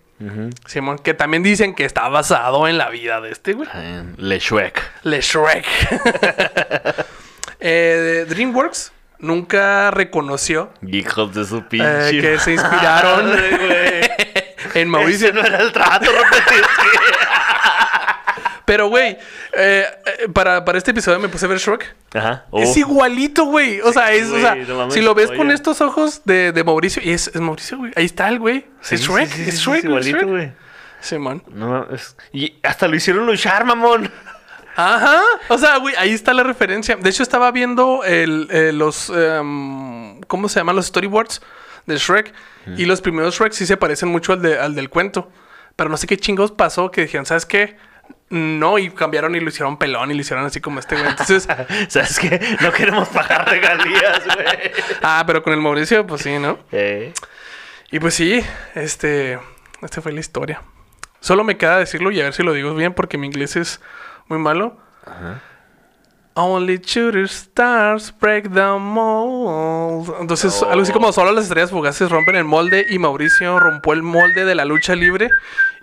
Simón, 0.65 0.99
que 0.99 1.13
también 1.13 1.43
dicen 1.43 1.75
que 1.75 1.85
está 1.85 2.07
basado 2.09 2.67
en 2.67 2.77
la 2.77 2.89
vida 2.89 3.21
de 3.21 3.31
este 3.31 3.53
güey. 3.53 3.69
En 3.73 4.15
Le 4.17 4.39
Shrek. 4.39 4.81
Le 5.03 5.21
Shrek. 5.21 5.65
Eh, 7.65 8.25
DreamWorks 8.27 8.91
nunca 9.19 9.89
reconoció 9.89 10.73
Hijos 10.85 11.33
de 11.33 11.45
su 11.45 11.59
eh, 11.59 11.65
pinche. 11.69 12.21
que 12.21 12.39
se 12.39 12.51
inspiraron 12.51 13.31
en 14.73 14.89
Mauricio. 14.89 15.29
Ese 15.29 15.37
no 15.37 15.45
era 15.45 15.59
el 15.61 15.71
trato. 15.71 16.11
Pero, 18.65 18.87
güey, 18.87 19.17
eh, 19.57 19.85
eh, 20.19 20.29
para, 20.33 20.63
para 20.63 20.77
este 20.77 20.91
episodio 20.91 21.19
me 21.19 21.27
puse 21.27 21.45
a 21.45 21.49
ver 21.49 21.57
Shrek. 21.57 21.95
Ajá. 22.13 22.45
Es 22.53 22.69
Uf. 22.71 22.77
igualito, 22.77 23.43
güey. 23.45 23.81
O 23.81 23.91
sea, 23.91 24.11
es, 24.13 24.29
o 24.29 24.39
sea, 24.39 24.55
no 24.55 24.89
si 24.91 25.01
lo 25.01 25.13
ves 25.13 25.31
con 25.31 25.51
estos 25.51 25.81
ojos 25.81 26.21
de, 26.23 26.51
de 26.53 26.63
Mauricio, 26.63 27.01
y 27.03 27.11
es, 27.11 27.27
es 27.27 27.41
Mauricio, 27.41 27.77
güey. 27.77 27.91
Ahí 27.95 28.05
está 28.05 28.29
el 28.29 28.39
güey. 28.39 28.65
Sí, 28.81 28.95
es 28.95 29.01
Shrek, 29.01 29.27
sí, 29.29 29.43
sí, 29.43 29.49
es 29.49 29.59
Shrek, 29.59 29.77
es 29.79 29.83
igualito, 29.83 30.27
güey. 30.27 30.51
Simón. 31.01 31.43
No, 31.49 31.89
es- 31.91 32.15
Y 32.31 32.55
hasta 32.63 32.87
lo 32.87 32.95
hicieron 32.95 33.25
luchar, 33.25 33.65
mamón. 33.65 34.09
Ajá. 34.75 35.21
O 35.49 35.57
sea, 35.57 35.77
güey, 35.77 35.93
ahí 35.97 36.11
está 36.11 36.33
la 36.33 36.43
referencia. 36.43 36.95
De 36.95 37.09
hecho, 37.09 37.21
estaba 37.23 37.51
viendo 37.51 38.03
el, 38.05 38.47
eh, 38.49 38.71
los. 38.73 39.09
em, 39.09 40.21
¿Cómo 40.21 40.47
se 40.49 40.59
llaman 40.61 40.75
los 40.77 40.87
storyboards 40.87 41.41
de 41.85 41.97
Shrek? 41.97 42.33
Y 42.77 42.85
los 42.85 43.01
primeros 43.01 43.35
Shrek 43.35 43.51
sí 43.51 43.65
se 43.65 43.75
parecen 43.75 44.07
mucho 44.09 44.31
al, 44.33 44.41
de- 44.41 44.57
al 44.57 44.73
del 44.73 44.89
cuento. 44.89 45.29
Pero 45.75 45.89
no 45.89 45.97
sé 45.97 46.07
qué 46.07 46.17
chingos 46.17 46.51
pasó 46.51 46.89
que 46.91 47.01
dijeron, 47.01 47.25
¿sabes 47.25 47.45
qué? 47.45 47.75
No, 48.29 48.79
y 48.79 48.89
cambiaron 48.89 49.35
y 49.35 49.39
lo 49.39 49.49
hicieron 49.49 49.77
pelón 49.77 50.09
y 50.09 50.15
lo 50.15 50.21
hicieron 50.21 50.45
así 50.45 50.59
como 50.59 50.79
este 50.79 50.95
güey. 50.95 51.07
Entonces, 51.09 51.47
¿Sabes 51.89 52.17
qué? 52.19 52.39
No 52.61 52.71
queremos 52.71 53.07
pagar 53.09 53.47
regalías, 53.49 54.23
güey. 54.25 54.71
ah, 55.03 55.23
pero 55.27 55.43
con 55.43 55.53
el 55.53 55.61
Mauricio, 55.61 56.05
pues 56.07 56.21
sí, 56.23 56.39
¿no? 56.39 56.57
Eh. 56.71 57.13
Y 57.91 57.99
pues 57.99 58.15
sí, 58.15 58.43
este, 58.73 59.37
esta 59.83 60.01
fue 60.01 60.11
la 60.13 60.19
historia. 60.19 60.63
Solo 61.19 61.43
me 61.43 61.57
queda 61.57 61.77
decirlo 61.77 62.09
y 62.11 62.19
a 62.21 62.23
ver 62.23 62.33
si 62.33 62.41
lo 62.43 62.53
digo 62.53 62.73
bien 62.73 62.93
porque 62.93 63.17
mi 63.19 63.27
inglés 63.27 63.55
es 63.55 63.79
muy 64.27 64.39
malo. 64.39 64.77
Only 66.35 66.79
shooter 66.79 67.25
stars 67.25 68.11
break 68.19 68.51
the 68.51 68.65
mold. 68.79 70.11
Entonces, 70.19 70.59
Oh. 70.63 70.69
algo 70.71 70.81
así 70.81 70.91
como 70.91 71.13
solo 71.13 71.31
las 71.31 71.43
estrellas 71.43 71.69
fugaces 71.69 72.09
rompen 72.09 72.35
el 72.35 72.43
molde 72.45 72.87
y 72.89 72.97
Mauricio 72.97 73.59
rompió 73.59 73.93
el 73.93 74.01
molde 74.01 74.43
de 74.43 74.55
la 74.55 74.65
lucha 74.65 74.95
libre. 74.95 75.29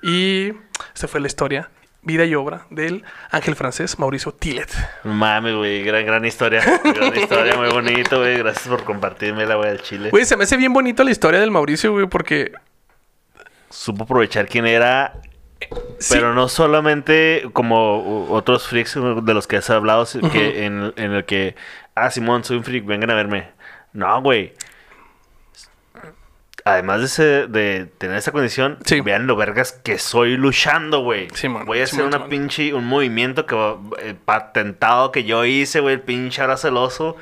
Y 0.02 0.52
esta 0.92 1.06
fue 1.06 1.20
la 1.20 1.28
historia, 1.28 1.70
vida 2.02 2.24
y 2.24 2.34
obra 2.34 2.66
del 2.70 3.04
ángel 3.30 3.56
francés 3.56 3.98
Mauricio 3.98 4.32
Tillet. 4.32 4.68
No 5.04 5.12
mames, 5.14 5.54
güey. 5.54 5.82
Gran, 5.82 6.06
gran 6.06 6.24
historia. 6.24 6.62
Gran 6.82 7.16
historia, 7.16 7.56
muy 7.56 7.68
bonito, 7.68 8.18
güey. 8.18 8.38
Gracias 8.38 8.68
por 8.68 8.84
compartirme 8.84 9.44
güey, 9.46 9.70
al 9.70 9.82
chile. 9.82 10.10
Güey, 10.10 10.24
se 10.24 10.36
me 10.36 10.44
hace 10.44 10.56
bien 10.56 10.72
bonito 10.72 11.04
la 11.04 11.10
historia 11.10 11.40
del 11.40 11.50
Mauricio, 11.50 11.92
güey, 11.92 12.06
porque... 12.06 12.52
Supo 13.68 14.04
aprovechar 14.04 14.48
quién 14.48 14.66
era. 14.66 15.14
sí, 15.98 16.14
Pero 16.14 16.34
no 16.34 16.48
solamente 16.48 17.48
como 17.52 18.28
otros 18.30 18.66
freaks 18.66 18.94
de 18.94 19.34
los 19.34 19.46
que 19.46 19.56
has 19.58 19.70
hablado, 19.70 20.06
que 20.32 20.64
en, 20.64 20.92
en 20.96 21.12
el 21.12 21.24
que, 21.24 21.54
ah, 21.94 22.10
Simón, 22.10 22.42
soy 22.42 22.56
un 22.56 22.64
freak, 22.64 22.84
vengan 22.84 23.10
a 23.10 23.14
verme. 23.14 23.50
No, 23.92 24.20
güey. 24.22 24.54
Además 26.72 27.00
de, 27.00 27.06
ese- 27.06 27.46
de 27.48 27.87
tener 27.98 28.16
esa 28.16 28.33
condición, 28.33 28.78
Sí. 28.85 29.00
vean 29.00 29.26
lo 29.26 29.37
vergas 29.37 29.72
que 29.72 29.98
soy 29.98 30.37
luchando, 30.37 31.00
güey. 31.00 31.28
Simón, 31.35 31.64
Voy 31.66 31.80
a 31.80 31.85
hacer 31.85 32.04
una 32.04 32.26
pinche, 32.26 32.72
un 32.74 32.87
movimiento 32.87 33.46
que 33.46 33.56
eh, 34.00 34.14
patentado 34.24 35.12
que 35.12 35.24
yo 35.24 35.44
hice, 35.44 35.80
güey, 35.80 35.94
el 35.94 36.00
pinche 36.00 36.42
abrazo 36.42 36.68
del 36.68 36.76
oso. 36.76 37.16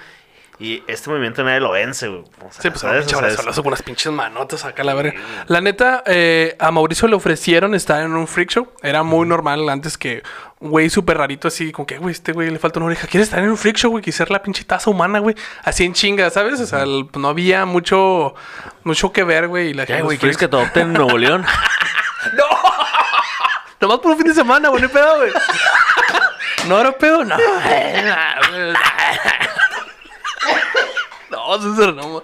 Y 0.60 0.82
este 0.88 1.08
movimiento 1.08 1.44
nadie 1.44 1.60
lo 1.60 1.70
vence, 1.70 2.08
güey. 2.08 2.22
O 2.40 2.50
sea, 2.50 2.62
Sí, 2.62 2.70
pues 2.70 2.80
¿sabes? 2.80 3.06
O 3.06 3.08
sea, 3.20 3.28
es- 3.28 3.36
con 3.56 3.66
unas 3.68 3.82
pinches 3.82 4.12
manotas 4.12 4.64
acá, 4.64 4.82
la 4.82 4.92
verga. 4.94 5.14
La 5.46 5.60
neta, 5.60 6.02
eh, 6.04 6.56
a 6.58 6.72
Mauricio 6.72 7.06
le 7.06 7.14
ofrecieron 7.14 7.76
estar 7.76 8.02
en 8.02 8.12
un 8.16 8.26
freak 8.26 8.50
show. 8.50 8.68
Era 8.82 9.04
muy 9.04 9.24
normal 9.28 9.68
antes 9.68 9.96
que 9.96 10.24
un 10.58 10.70
güey 10.70 10.90
súper 10.90 11.18
rarito 11.18 11.46
así, 11.46 11.70
como 11.70 11.86
que, 11.86 11.98
güey, 11.98 12.10
este 12.12 12.32
güey 12.32 12.50
le 12.50 12.58
falta 12.58 12.80
una 12.80 12.86
oreja. 12.86 13.06
¿Quieres 13.06 13.28
estar 13.28 13.38
en 13.42 13.50
un 13.50 13.56
freak 13.56 13.76
show, 13.76 13.92
güey? 13.92 14.02
Quisiera 14.02 14.32
la 14.32 14.42
pinche 14.42 14.64
taza 14.64 14.90
humana, 14.90 15.20
güey. 15.20 15.36
Así 15.62 15.84
en 15.84 15.92
chinga, 15.92 16.28
¿sabes? 16.30 16.58
O 16.60 16.66
sea, 16.66 16.82
el- 16.82 17.06
no 17.16 17.28
había 17.28 17.64
mucho, 17.64 18.34
mucho 18.82 19.12
que 19.12 19.22
ver, 19.22 19.46
güey. 19.46 19.68
y 19.68 19.74
la 19.74 19.86
¿Qué, 19.86 19.92
gente- 19.92 20.02
güey? 20.06 20.16
los 20.16 20.20
¿Quieres 20.20 20.36
que 20.38 20.48
te 20.48 20.56
adopten 20.56 20.88
en 20.88 20.92
Nuevo 20.94 21.16
León? 21.18 21.46
Nomás 23.80 23.98
por 24.00 24.10
un 24.10 24.16
fin 24.18 24.26
de 24.26 24.34
semana, 24.34 24.70
güey, 24.70 24.82
no 24.82 24.88
pedo, 24.88 25.16
güey. 25.18 25.30
No 26.66 26.78
era 26.80 26.90
pedo, 26.92 27.24
no. 27.24 27.36
No, 31.56 31.74
César, 31.76 31.94
no. 31.94 32.22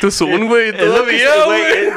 Tu 0.00 0.10
Zoom, 0.10 0.48
güey, 0.48 0.76
todavía, 0.76 1.44
güey. 1.46 1.62
es- 1.62 1.94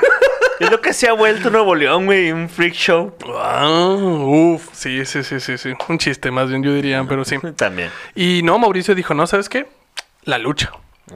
Es 0.60 0.70
lo 0.72 0.80
que 0.80 0.94
se 0.94 1.10
ha 1.10 1.13
vuelto 1.13 1.50
Nuevo 1.50 1.74
León, 1.74 2.06
güey. 2.06 2.32
Un 2.32 2.48
freak 2.48 2.74
show. 2.74 3.13
Ah, 3.36 3.68
uf, 3.98 4.70
sí, 4.72 5.04
sí, 5.06 5.24
sí, 5.24 5.39
sí, 5.39 5.58
sí. 5.58 5.74
Un 5.89 5.98
chiste, 5.98 6.30
más 6.32 6.48
bien 6.48 6.62
yo 6.63 6.74
diría, 6.74 7.04
pero 7.10 7.26
sí. 7.26 7.38
También. 7.58 7.89
Y 8.16 8.42
no, 8.44 8.58
Mauricio 8.60 8.94
dijo, 8.96 9.13
no, 9.16 9.26
¿sabes 9.28 9.50
qué? 9.50 9.66
La 10.24 10.38
lucha. 10.38 10.72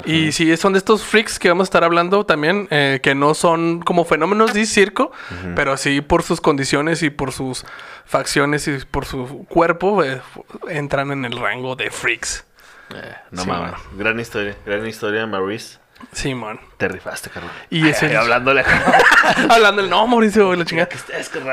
Y 0.06 0.34
sí, 0.34 0.56
son 0.58 0.73
de 0.73 0.80
estos 0.80 1.04
freaks 1.04 1.39
que 1.39 1.47
vamos 1.47 1.63
a 1.65 1.67
estar 1.69 1.84
hablando 1.86 2.26
también, 2.26 2.67
eh, 2.71 3.00
que 3.02 3.15
no 3.15 3.34
son 3.34 3.80
como 3.82 4.04
fenómenos 4.04 4.54
de 4.54 4.65
circo, 4.65 5.12
pero 5.56 5.78
sí 5.78 6.02
por 6.02 6.23
sus 6.23 6.41
condiciones 6.41 7.02
y 7.04 7.10
por 7.10 7.32
sus 7.32 7.63
facciones 8.06 8.67
y 8.67 8.80
por 8.80 9.06
su 9.06 9.45
cuerpo, 9.47 10.04
eh, 10.04 10.19
entran 10.69 11.12
en 11.12 11.23
el 11.23 11.38
rango 11.39 11.78
de 11.78 11.89
freaks. 11.89 12.43
Eh, 12.93 13.15
no 13.32 13.43
Sí, 13.43 13.47
mames. 13.50 13.73
Gran 13.93 14.19
historia. 14.19 14.56
Gran 14.65 14.86
historia, 14.88 15.26
Maurice. 15.28 15.80
Sí, 16.12 16.36
man. 16.36 16.60
Te 16.78 16.88
rifaste, 16.88 17.30
carnal. 17.32 17.52
Y 17.71 17.88
ese- 17.88 18.06
Ay, 18.06 18.15
hablándole. 18.15 18.63
Hablando 19.50 19.82
del 19.82 19.89
no, 19.89 20.06
Mauricio, 20.06 20.45
güey, 20.45 20.60
la 20.60 20.65
chingada. 20.65 20.89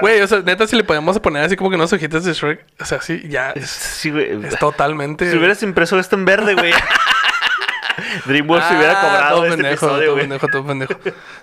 Güey, 0.02 0.20
o 0.20 0.26
sea, 0.26 0.40
neta, 0.40 0.66
si 0.66 0.76
le 0.76 0.84
podemos 0.84 1.18
poner 1.18 1.42
así 1.44 1.56
como 1.56 1.70
que 1.70 1.76
unos 1.76 1.92
ojitos 1.94 2.24
de 2.24 2.34
Shrek, 2.34 2.64
o 2.78 2.84
sea, 2.84 3.00
sí, 3.00 3.22
ya 3.28 3.52
es, 3.52 3.70
Sí, 3.70 4.10
güey. 4.10 4.44
es 4.44 4.58
totalmente. 4.58 5.30
Si 5.30 5.36
hubieras 5.38 5.62
impreso 5.62 5.98
esto 5.98 6.14
en 6.16 6.26
verde, 6.26 6.54
güey. 6.54 6.72
DreamWorks 8.26 8.66
se 8.68 8.76
hubiera 8.76 8.98
Ah, 8.98 9.00
cobrado 9.02 9.36
todo 9.36 9.44
este 9.46 9.56
pendejo, 9.56 9.86
episodio, 9.86 10.04
todo 10.04 10.12
güey. 10.14 10.22
pendejo, 10.24 10.48
todo 10.48 10.66
pendejo. 10.66 10.94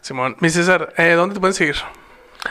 Simón, 0.02 0.36
mi 0.40 0.50
César, 0.50 0.94
eh, 0.98 1.14
¿dónde 1.14 1.34
te 1.36 1.40
pueden 1.40 1.54
seguir? 1.54 1.76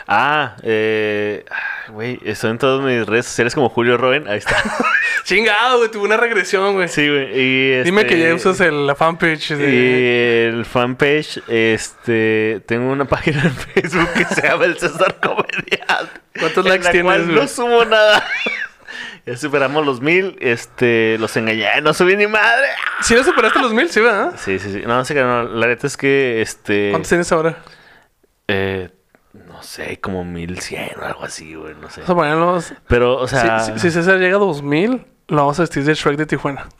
Ah, 0.07 0.55
eh. 0.63 1.45
Güey, 1.89 2.19
estoy 2.23 2.51
en 2.51 2.57
todas 2.57 2.83
mis 2.83 3.05
redes 3.05 3.25
sociales 3.25 3.53
como 3.53 3.69
Julio 3.69 3.97
Roen. 3.97 4.27
Ahí 4.27 4.37
está. 4.37 4.55
Chingado, 5.23 5.77
güey, 5.77 5.91
tuve 5.91 6.05
una 6.05 6.17
regresión, 6.17 6.73
güey. 6.73 6.87
Sí, 6.87 7.07
güey. 7.07 7.83
Dime 7.83 8.05
que 8.05 8.15
este, 8.15 8.29
ya 8.29 8.35
usas 8.35 8.59
el, 8.61 8.87
la 8.87 8.95
fanpage 8.95 9.49
de... 9.49 9.73
Y 9.73 10.55
el 10.55 10.65
fanpage, 10.65 11.41
este, 11.47 12.61
tengo 12.65 12.91
una 12.91 13.05
página 13.05 13.43
en 13.43 13.51
Facebook 13.83 14.09
que 14.13 14.25
se 14.25 14.41
llama 14.41 14.65
El 14.65 14.77
César 14.77 15.19
Comediante. 15.21 16.21
¿Cuántos 16.39 16.65
likes 16.65 16.85
la 16.85 16.91
tienes, 16.91 17.11
cual 17.11 17.25
güey? 17.25 17.35
No 17.35 17.47
subo 17.47 17.85
nada. 17.85 18.25
ya 19.25 19.37
superamos 19.37 19.85
los 19.85 20.01
mil, 20.01 20.37
este, 20.39 21.17
los 21.19 21.35
engañé, 21.37 21.81
no 21.81 21.93
subí 21.93 22.15
ni 22.15 22.27
madre. 22.27 22.67
¿Sí 23.01 23.13
lo 23.13 23.23
superaste 23.23 23.59
los 23.59 23.73
mil? 23.73 23.89
Sí, 23.89 23.99
¿verdad? 23.99 24.33
Sí, 24.37 24.59
sí, 24.59 24.71
sí. 24.71 24.83
No, 24.85 25.03
sé 25.05 25.13
que 25.13 25.21
no. 25.21 25.43
La 25.43 25.67
neta 25.67 25.87
es 25.87 25.97
que, 25.97 26.41
este, 26.41 26.89
¿Cuántos 26.91 27.09
tienes 27.09 27.31
ahora? 27.31 27.57
eh, 28.47 28.89
no 29.61 29.67
sé, 29.67 29.99
como 29.99 30.25
mil 30.25 30.59
cien 30.59 30.89
o 30.99 31.05
algo 31.05 31.23
así, 31.23 31.53
güey, 31.53 31.75
no 31.75 31.87
sé. 31.87 32.01
Vamos 32.01 32.09
a 32.09 32.15
ponerlos... 32.15 32.73
Pero, 32.87 33.17
o 33.17 33.27
sea, 33.27 33.59
si, 33.59 33.73
si- 33.73 33.79
si 33.79 33.91
César 33.91 34.17
llega 34.17 34.37
a 34.37 34.39
2000, 34.39 35.05
lo 35.27 35.35
vamos 35.37 35.59
a 35.59 35.61
vestir 35.61 35.83
de 35.83 35.93
Shrek 35.93 36.17
de 36.17 36.25
Tijuana. 36.25 36.67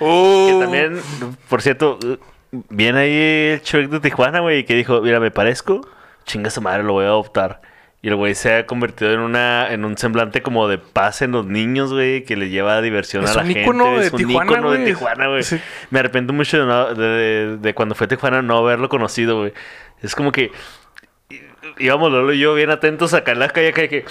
oh, 0.00 0.48
que 0.48 0.56
también, 0.60 1.00
por 1.48 1.62
cierto, 1.62 1.96
viene 2.50 2.98
ahí 2.98 3.52
el 3.54 3.60
Shrek 3.62 3.88
de 3.88 4.00
Tijuana, 4.00 4.40
güey, 4.40 4.64
que 4.64 4.74
dijo, 4.74 5.00
mira, 5.00 5.20
me 5.20 5.30
parezco, 5.30 5.80
chinga 6.24 6.50
su 6.50 6.60
madre, 6.60 6.82
lo 6.82 6.94
voy 6.94 7.04
a 7.04 7.08
adoptar. 7.08 7.60
Y 8.00 8.08
el 8.08 8.14
güey 8.14 8.34
se 8.36 8.54
ha 8.54 8.66
convertido 8.66 9.12
en 9.12 9.18
una 9.18 9.72
en 9.72 9.84
un 9.84 9.98
semblante 9.98 10.40
como 10.40 10.68
de 10.68 10.78
paz 10.78 11.20
en 11.22 11.32
los 11.32 11.46
niños, 11.46 11.92
güey, 11.92 12.22
que 12.24 12.36
le 12.36 12.48
lleva 12.48 12.80
diversión 12.80 13.24
Es 13.24 13.30
a 13.30 13.34
la 13.34 13.40
un 13.40 13.46
gente. 13.48 13.62
ícono 13.62 13.98
de 13.98 14.06
es 14.06 14.12
un 14.12 14.18
Tijuana, 14.18 14.52
ícono 14.52 14.70
de 14.70 14.76
güey. 14.78 14.88
Tijuana, 14.92 15.26
güey. 15.26 15.42
Sí. 15.42 15.60
Me 15.90 15.98
arrepiento 15.98 16.32
mucho 16.32 16.58
de, 16.60 16.64
no- 16.66 16.94
de- 16.94 17.08
de- 17.08 17.56
de 17.56 17.74
cuando 17.74 17.94
fue 17.96 18.04
a 18.04 18.08
Tijuana 18.08 18.40
no 18.40 18.58
haberlo 18.58 18.88
conocido, 18.88 19.38
güey. 19.40 19.52
Es 20.00 20.14
como 20.14 20.30
que 20.30 20.52
íbamos 21.78 22.12
Lolo 22.12 22.32
y 22.32 22.38
yo 22.38 22.54
bien 22.54 22.70
atentos 22.70 23.14
acá 23.14 23.32
en 23.32 23.40
la 23.40 23.48
calle, 23.48 23.72
que... 23.72 23.88
que 23.88 24.04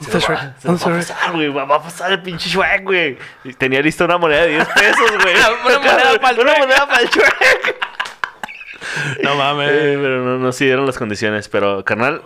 ¿Dónde 0.00 0.12
se 0.12 0.18
está 0.18 0.32
va, 0.32 0.40
a 0.74 0.96
pasar, 0.98 1.32
güey. 1.32 1.48
Va, 1.48 1.62
a 1.62 1.82
pasar 1.82 2.12
el 2.12 2.22
pinche 2.22 2.48
Shrek, 2.50 2.84
güey. 2.84 3.18
Tenía 3.56 3.80
lista 3.82 4.04
una 4.04 4.18
moneda 4.18 4.42
de 4.42 4.50
10 4.50 4.68
pesos, 4.68 5.10
güey. 5.22 5.34
Una 5.66 5.78
moneda 5.78 6.20
pa'l 6.20 6.38
Una 6.40 6.52
Shrek. 6.52 6.58
moneda 6.60 6.86
para 6.88 7.02
el 7.02 7.08
Shrek. 7.08 7.76
No 9.24 9.34
mames. 9.36 9.70
Eh, 9.72 9.98
pero 10.00 10.24
no, 10.24 10.38
no 10.38 10.52
se 10.52 10.64
dieron 10.66 10.86
las 10.86 10.98
condiciones. 10.98 11.48
Pero, 11.48 11.84
carnal, 11.84 12.22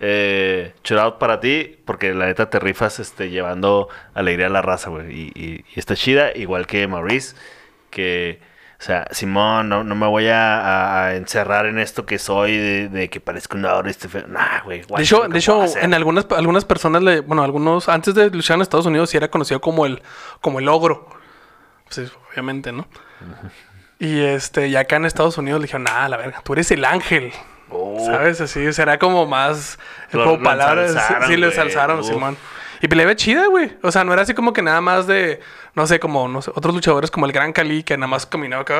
eh, 0.00 0.74
shout 0.84 1.00
out 1.00 1.18
para 1.18 1.40
ti, 1.40 1.78
porque 1.84 2.12
la 2.14 2.26
neta 2.26 2.50
te 2.50 2.58
rifas 2.58 2.98
este, 3.00 3.30
llevando 3.30 3.88
alegría 4.14 4.46
a 4.46 4.50
la 4.50 4.62
raza, 4.62 4.90
güey. 4.90 5.10
Y, 5.12 5.32
y- 5.34 5.64
y 5.74 5.78
está 5.78 5.94
chida, 5.96 6.32
igual 6.34 6.66
que 6.66 6.86
Maurice, 6.86 7.36
que, 7.90 8.40
o 8.78 8.82
sea, 8.82 9.06
Simón, 9.12 9.68
no, 9.68 9.84
no 9.84 9.94
me 9.94 10.06
voy 10.06 10.26
a, 10.28 11.14
encerrar 11.14 11.66
en 11.66 11.78
esto 11.78 12.04
que 12.06 12.18
soy, 12.18 12.56
de, 12.56 12.88
de 12.88 13.08
que 13.08 13.20
parezco 13.20 13.56
un 13.56 13.64
ahora 13.66 13.88
este 13.90 14.08
feo. 14.08 14.26
Nah, 14.26 14.62
güey. 14.64 14.82
De 14.82 15.02
hecho, 15.02 15.28
de 15.28 15.38
hecho 15.38 15.64
en 15.78 15.94
algunas, 15.94 16.26
algunas 16.32 16.64
personas, 16.64 17.02
le, 17.02 17.20
bueno, 17.20 17.42
algunos, 17.44 17.88
antes 17.88 18.14
de 18.14 18.30
luchar 18.30 18.56
en 18.56 18.62
Estados 18.62 18.86
Unidos, 18.86 19.10
sí 19.10 19.16
era 19.16 19.28
conocido 19.30 19.60
como 19.60 19.86
el, 19.86 20.02
como 20.40 20.58
el 20.58 20.68
ogro. 20.68 21.08
Pues, 21.88 22.10
obviamente, 22.32 22.72
¿no? 22.72 22.86
Y 24.00 24.20
este, 24.20 24.68
y 24.68 24.76
acá 24.76 24.96
en 24.96 25.04
Estados 25.04 25.38
Unidos 25.38 25.60
le 25.60 25.66
dijeron, 25.66 25.84
nada, 25.84 26.08
la 26.08 26.16
verga, 26.16 26.42
tú 26.44 26.52
eres 26.52 26.70
el 26.72 26.84
ángel. 26.84 27.32
Oh. 27.70 28.04
¿Sabes? 28.06 28.40
Así 28.40 28.72
será 28.72 28.98
como 28.98 29.26
más 29.26 29.78
el 30.12 30.22
juego 30.22 30.42
palabras. 30.42 30.92
Sí, 31.26 31.36
lo 31.36 31.46
güey. 31.46 31.50
ensalzaron, 31.50 32.00
Uf. 32.00 32.06
Simón. 32.06 32.36
Y 32.80 32.86
le 32.88 33.06
ve 33.06 33.16
chida, 33.16 33.46
güey. 33.46 33.72
O 33.82 33.90
sea, 33.90 34.04
no 34.04 34.12
era 34.12 34.22
así 34.22 34.34
como 34.34 34.52
que 34.52 34.60
nada 34.60 34.82
más 34.82 35.06
de, 35.06 35.40
no 35.74 35.86
sé, 35.86 35.98
como 35.98 36.28
no 36.28 36.42
sé, 36.42 36.50
otros 36.54 36.74
luchadores 36.74 37.10
como 37.10 37.24
el 37.24 37.32
Gran 37.32 37.52
Cali 37.52 37.82
que 37.82 37.96
nada 37.96 38.08
más 38.08 38.26
caminaba 38.26 38.62
acá, 38.62 38.76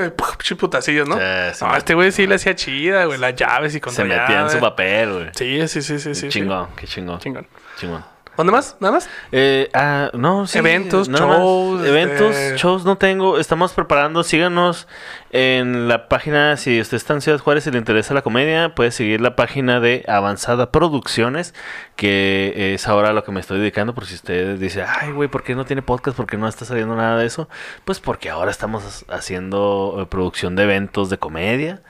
¡ay! 0.00 0.10
putacillos, 0.58 1.08
¿no? 1.08 1.16
Sí, 1.16 1.64
no, 1.64 1.76
este 1.76 1.94
güey 1.94 2.10
sí 2.10 2.26
le 2.26 2.34
hacía 2.34 2.56
chida, 2.56 3.04
güey, 3.04 3.18
las 3.18 3.36
llaves 3.36 3.74
y 3.76 3.80
con 3.80 3.92
Se 3.92 4.02
metía 4.04 4.40
en 4.40 4.50
su 4.50 4.58
papel, 4.58 5.12
güey. 5.12 5.28
Sí, 5.32 5.68
sí, 5.68 5.80
sí, 5.82 6.00
sí, 6.00 6.14
sí. 6.16 6.28
chingón, 6.28 6.70
qué 6.76 6.88
chingón. 6.88 7.20
Chingón. 7.20 7.46
Chingón. 7.78 8.15
¿Dónde 8.36 8.52
más? 8.52 8.76
¿Nada 8.80 8.94
más? 8.94 9.08
Eh, 9.32 9.70
ah, 9.72 10.10
no, 10.12 10.46
sí. 10.46 10.58
Eventos, 10.58 11.08
más. 11.08 11.20
shows, 11.20 11.84
Eventos, 11.86 12.36
este- 12.36 12.58
shows 12.58 12.84
no 12.84 12.96
tengo. 12.98 13.38
Estamos 13.38 13.72
preparando. 13.72 14.22
Síganos 14.22 14.86
en 15.30 15.88
la 15.88 16.08
página. 16.08 16.56
Si 16.56 16.80
usted 16.80 16.96
está 16.98 17.14
en 17.14 17.20
Ciudad 17.22 17.38
Juárez 17.38 17.66
y 17.66 17.70
le 17.70 17.78
interesa 17.78 18.12
la 18.14 18.22
comedia, 18.22 18.74
puede 18.74 18.90
seguir 18.90 19.20
la 19.20 19.36
página 19.36 19.80
de 19.80 20.04
Avanzada 20.06 20.70
Producciones, 20.70 21.54
que 21.96 22.74
es 22.74 22.86
ahora 22.88 23.12
lo 23.12 23.24
que 23.24 23.32
me 23.32 23.40
estoy 23.40 23.58
dedicando. 23.58 23.94
Por 23.94 24.06
si 24.06 24.14
usted 24.16 24.58
dice, 24.58 24.82
ay, 24.82 25.12
güey, 25.12 25.28
¿por 25.28 25.42
qué 25.42 25.54
no 25.54 25.64
tiene 25.64 25.82
podcast? 25.82 26.16
¿Por 26.16 26.26
qué 26.26 26.36
no 26.36 26.46
está 26.46 26.64
saliendo 26.64 26.94
nada 26.94 27.18
de 27.18 27.26
eso? 27.26 27.48
Pues 27.84 28.00
porque 28.00 28.28
ahora 28.30 28.50
estamos 28.50 29.04
haciendo 29.08 29.98
eh, 30.00 30.06
producción 30.06 30.56
de 30.56 30.64
eventos 30.64 31.08
de 31.10 31.18
comedia. 31.18 31.82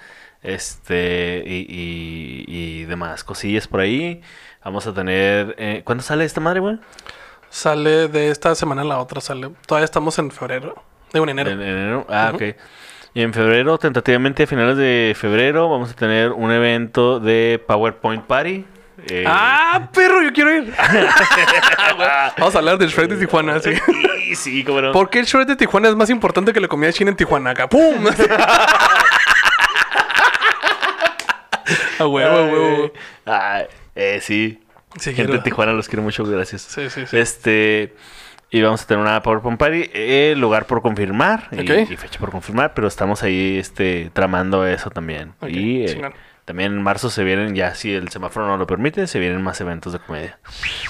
Este, 0.43 1.43
y, 1.45 1.67
y, 1.69 2.45
y 2.47 2.85
demás 2.85 3.25
cosillas 3.25 3.67
por 3.67 3.81
ahí. 3.81 4.23
Vamos 4.67 4.85
a 4.85 4.93
tener. 4.93 5.55
Eh, 5.59 5.83
¿Cuándo 5.85 6.03
sale 6.03 6.25
esta 6.25 6.41
madre, 6.41 6.59
güey? 6.59 6.77
Sale 7.51 8.09
de 8.09 8.33
esta 8.33 8.53
semana 8.57 8.83
a 8.83 8.85
la 8.85 8.99
otra, 8.99 9.21
sale. 9.21 9.51
Todavía 9.65 9.85
estamos 9.85 10.19
en 10.19 10.33
febrero. 10.33 10.75
Digo, 11.13 11.25
en 11.25 11.29
enero. 11.29 11.51
En 11.53 11.63
enero. 11.63 12.05
Ah, 12.11 12.33
ok. 12.35 12.43
Y 13.15 13.23
en 13.23 13.33
febrero, 13.33 13.79
tentativamente 13.79 14.43
a 14.43 14.47
finales 14.49 14.77
de 14.77 15.15
febrero, 15.17 15.71
vamos 15.71 15.93
a 15.93 15.95
tener 15.95 16.33
un 16.33 16.51
evento 16.51 17.21
de 17.21 17.63
PowerPoint 17.65 18.25
Party. 18.25 18.65
Eh, 19.09 19.23
¡Ah, 19.25 19.89
perro! 19.95 20.21
Yo 20.25 20.33
quiero 20.33 20.53
ir. 20.53 20.75
Vamos 22.37 22.57
a 22.57 22.59
hablar 22.59 22.77
del 22.77 22.89
Shrek 22.89 23.11
de 23.11 23.19
Tijuana, 23.19 23.61
sí. 23.61 23.71
Sí, 23.77 24.35
sí, 24.35 24.65
cómo 24.65 24.81
no. 24.81 24.91
¿Por 24.91 25.11
qué 25.11 25.21
el 25.21 25.27
Shrek 25.27 25.47
de 25.47 25.55
Tijuana 25.55 25.91
es 25.91 25.95
más 25.95 26.11
importante 26.11 26.53
que 26.53 26.59
la 26.59 26.67
comida 26.67 26.93
china 26.93 27.11
en 27.11 27.17
Tijuana 27.17 27.51
acá? 27.51 27.69
¡Pum! 27.69 28.05
a 32.01 32.07
huevo, 32.07 32.37
a 32.37 32.45
huevo. 32.47 32.91
Ay, 33.27 33.67
eh, 33.97 34.21
sí. 34.23 34.61
Sí, 34.99 35.11
Gente 35.11 35.15
quiero. 35.25 35.33
de 35.35 35.39
Tijuana, 35.41 35.73
los 35.73 35.89
quiero 35.89 36.03
mucho, 36.03 36.25
gracias. 36.25 36.63
Sí, 36.63 36.89
sí, 36.91 37.07
sí. 37.07 37.17
Este. 37.17 37.95
Y 38.51 38.63
vamos 38.63 38.83
a 38.83 38.87
tener 38.87 39.03
una 39.03 39.21
PowerPoint 39.23 39.59
Party, 39.59 39.91
eh, 39.93 40.35
lugar 40.37 40.67
por 40.67 40.81
confirmar 40.81 41.49
y- 41.51 41.61
Ok. 41.61 41.91
y, 41.91 41.97
fecha 41.97 42.21
por 42.21 42.31
confirmar, 42.31 42.75
pero 42.75 42.87
estamos 42.87 43.23
ahí 43.25 43.59
este, 43.59 44.11
tramando 44.15 44.65
eso 44.67 44.89
también. 44.91 45.35
Y 45.49 45.83
eh, 45.85 46.01
también 46.45 46.73
en 46.73 46.83
marzo 46.83 47.11
se 47.11 47.25
vienen, 47.25 47.57
ya 47.57 47.75
si 47.75 47.93
el 47.93 48.09
semáforo 48.09 48.47
no 48.47 48.57
lo 48.57 48.67
permite, 48.67 49.09
se 49.09 49.19
vienen 49.19 49.43
más 49.43 49.61
eventos 49.61 49.93
de 49.93 49.99
comedia. 49.99 50.39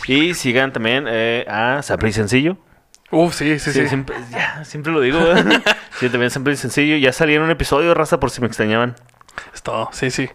Y 0.07 0.35
sigan 0.35 0.73
también 0.75 1.07
eh, 1.09 1.47
a 1.49 1.81
y 2.07 2.13
Sencillo. 2.13 2.59
Uf, 3.11 3.35
sí, 3.35 3.59
sí, 3.59 3.73
sí. 3.73 3.89
Siempre, 3.89 4.17
ya, 4.31 4.63
siempre 4.65 4.93
lo 4.93 5.01
digo. 5.01 5.19
sí, 5.99 6.11
también 6.11 6.31
y 6.53 6.57
Sencillo. 6.57 6.97
Ya 6.99 7.13
salieron 7.13 7.47
un 7.47 7.51
episodio, 7.53 7.95
raza, 7.95 8.21
por 8.21 8.31
si 8.31 8.43
me 8.43 8.49
extrañaban. 8.49 8.97
Es 9.55 9.63
todo. 9.63 9.89
Sí, 9.93 10.11
sí. 10.11 10.29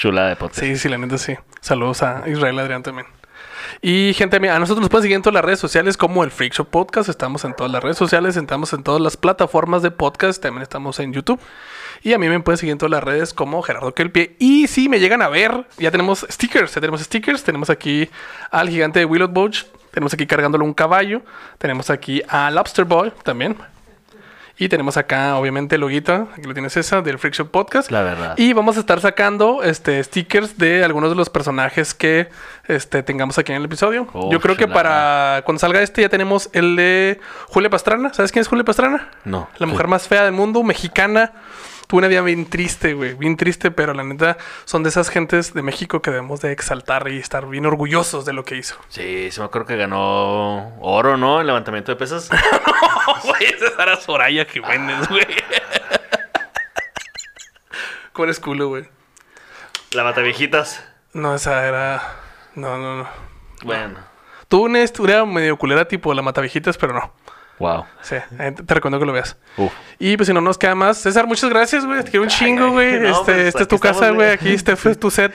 Chula 0.00 0.28
de 0.28 0.36
podcast. 0.36 0.60
sí, 0.60 0.76
sí, 0.76 0.88
la 0.88 0.96
neta 0.96 1.18
sí. 1.18 1.34
Saludos 1.60 2.02
a 2.02 2.22
Israel 2.26 2.58
Adrián 2.58 2.82
también. 2.82 3.06
Y 3.82 4.14
gente 4.14 4.40
mía, 4.40 4.56
a 4.56 4.58
nosotros 4.58 4.80
nos 4.80 4.88
pueden 4.88 5.02
seguir 5.02 5.16
en 5.16 5.20
todas 5.20 5.34
las 5.34 5.44
redes 5.44 5.58
sociales 5.58 5.98
como 5.98 6.24
el 6.24 6.30
Freak 6.30 6.54
Show 6.54 6.64
Podcast. 6.64 7.10
Estamos 7.10 7.44
en 7.44 7.54
todas 7.54 7.70
las 7.70 7.82
redes 7.82 7.98
sociales, 7.98 8.34
estamos 8.34 8.72
en 8.72 8.82
todas 8.82 9.02
las 9.02 9.18
plataformas 9.18 9.82
de 9.82 9.90
podcast. 9.90 10.42
También 10.42 10.62
estamos 10.62 11.00
en 11.00 11.12
YouTube. 11.12 11.38
Y 12.02 12.14
a 12.14 12.18
mí 12.18 12.30
me 12.30 12.40
pueden 12.40 12.56
seguir 12.56 12.72
en 12.72 12.78
todas 12.78 12.92
las 12.92 13.04
redes 13.04 13.34
como 13.34 13.60
Gerardo 13.60 13.92
Kelpie. 13.92 14.36
Y 14.38 14.68
si 14.68 14.88
me 14.88 15.00
llegan 15.00 15.20
a 15.20 15.28
ver, 15.28 15.66
ya 15.76 15.90
tenemos 15.90 16.26
stickers. 16.30 16.74
Ya 16.74 16.80
tenemos 16.80 17.02
stickers. 17.02 17.44
Tenemos 17.44 17.68
aquí 17.68 18.08
al 18.50 18.70
gigante 18.70 19.00
de 19.00 19.04
Willow 19.04 19.28
Boach. 19.28 19.66
Tenemos 19.90 20.14
aquí 20.14 20.26
cargándole 20.26 20.64
un 20.64 20.72
caballo. 20.72 21.20
Tenemos 21.58 21.90
aquí 21.90 22.22
a 22.26 22.50
Lobster 22.50 22.86
Boy 22.86 23.12
también. 23.22 23.54
Y 24.60 24.68
tenemos 24.68 24.98
acá, 24.98 25.36
obviamente, 25.36 25.76
el 25.76 25.80
loguito, 25.80 26.28
aquí 26.36 26.42
lo 26.42 26.52
tienes 26.52 26.76
esa, 26.76 27.00
del 27.00 27.18
Freak 27.18 27.32
Show 27.32 27.46
Podcast. 27.46 27.90
La 27.90 28.02
verdad. 28.02 28.34
Y 28.36 28.52
vamos 28.52 28.76
a 28.76 28.80
estar 28.80 29.00
sacando 29.00 29.62
este 29.62 30.04
stickers 30.04 30.58
de 30.58 30.84
algunos 30.84 31.08
de 31.08 31.16
los 31.16 31.30
personajes 31.30 31.94
que 31.94 32.28
este, 32.68 33.02
tengamos 33.02 33.38
aquí 33.38 33.52
en 33.52 33.56
el 33.56 33.64
episodio. 33.64 34.06
Yo 34.30 34.38
creo 34.38 34.58
que 34.58 34.68
para 34.68 35.40
cuando 35.46 35.60
salga 35.60 35.80
este 35.80 36.02
ya 36.02 36.10
tenemos 36.10 36.50
el 36.52 36.76
de 36.76 37.20
Julia 37.46 37.70
Pastrana. 37.70 38.12
¿Sabes 38.12 38.32
quién 38.32 38.42
es 38.42 38.48
Julia 38.48 38.62
Pastrana? 38.62 39.08
No. 39.24 39.48
La 39.56 39.66
mujer 39.66 39.88
más 39.88 40.06
fea 40.06 40.24
del 40.24 40.34
mundo, 40.34 40.62
mexicana. 40.62 41.32
Tuvo 41.86 41.98
una 41.98 42.08
vida 42.08 42.20
bien 42.20 42.44
triste, 42.44 42.92
güey. 42.92 43.14
Bien 43.14 43.38
triste, 43.38 43.70
pero 43.70 43.94
la 43.94 44.04
neta 44.04 44.36
son 44.66 44.82
de 44.82 44.90
esas 44.90 45.08
gentes 45.08 45.54
de 45.54 45.62
México 45.62 46.02
que 46.02 46.10
debemos 46.10 46.42
de 46.42 46.52
exaltar 46.52 47.08
y 47.08 47.16
estar 47.16 47.48
bien 47.48 47.64
orgullosos 47.64 48.26
de 48.26 48.34
lo 48.34 48.44
que 48.44 48.56
hizo. 48.56 48.76
Sí, 48.90 49.30
sí 49.30 49.40
me 49.40 49.46
acuerdo 49.46 49.66
que 49.66 49.76
ganó 49.76 50.78
oro, 50.80 51.16
¿no? 51.16 51.40
En 51.40 51.46
levantamiento 51.46 51.90
de 51.90 51.96
pesas. 51.96 52.28
Güey, 53.24 53.44
esa 53.44 53.66
es 53.66 53.74
Sara 53.74 53.96
Soraya 53.96 54.44
Jiménez, 54.44 55.08
güey. 55.08 55.26
¿Cuál 58.12 58.30
es 58.30 58.40
culo, 58.40 58.68
güey? 58.68 58.88
La 59.92 60.04
mata 60.04 60.20
viejitas. 60.20 60.84
No, 61.12 61.34
esa 61.34 61.66
era... 61.66 62.02
No, 62.54 62.78
no, 62.78 62.96
no. 62.98 63.08
Bueno. 63.62 63.98
Tuvo 64.48 64.64
una 64.64 64.82
historia 64.82 65.24
medio 65.24 65.56
culera 65.56 65.86
tipo 65.86 66.12
la 66.12 66.22
Matavijitas, 66.22 66.76
pero 66.76 66.92
no. 66.92 67.12
Wow. 67.60 67.84
Sí, 68.00 68.16
te 68.66 68.74
recomiendo 68.74 68.98
que 68.98 69.06
lo 69.06 69.12
veas. 69.12 69.36
Uf. 69.58 69.70
Y 69.98 70.16
pues 70.16 70.26
si 70.26 70.32
no 70.32 70.40
nos 70.40 70.56
queda 70.56 70.74
más, 70.74 70.96
César, 70.96 71.26
muchas 71.26 71.50
gracias, 71.50 71.84
güey. 71.84 72.02
Te 72.02 72.10
quiero 72.10 72.24
un 72.24 72.30
chingo, 72.30 72.70
güey. 72.70 72.98
no, 72.98 73.08
este, 73.08 73.32
pues, 73.32 73.46
esta 73.46 73.62
es 73.62 73.68
tu 73.68 73.78
casa, 73.78 74.10
güey. 74.10 74.30
Aquí 74.30 74.52
este 74.52 74.76
fue 74.76 74.94
tu 74.94 75.10
set, 75.10 75.32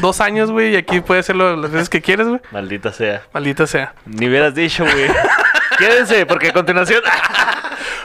dos 0.00 0.20
años, 0.20 0.50
güey. 0.50 0.72
Y 0.72 0.76
aquí 0.76 1.00
puedes 1.00 1.26
hacerlo 1.26 1.56
las 1.56 1.72
veces 1.72 1.88
que 1.90 2.00
quieres, 2.00 2.28
güey. 2.28 2.40
Maldita 2.52 2.92
sea. 2.92 3.24
Maldita 3.34 3.66
sea. 3.66 3.94
Ni 4.06 4.28
hubieras 4.28 4.54
dicho, 4.54 4.84
güey. 4.84 5.10
Quédense, 5.78 6.26
porque 6.26 6.48
a 6.48 6.52
continuación. 6.52 7.02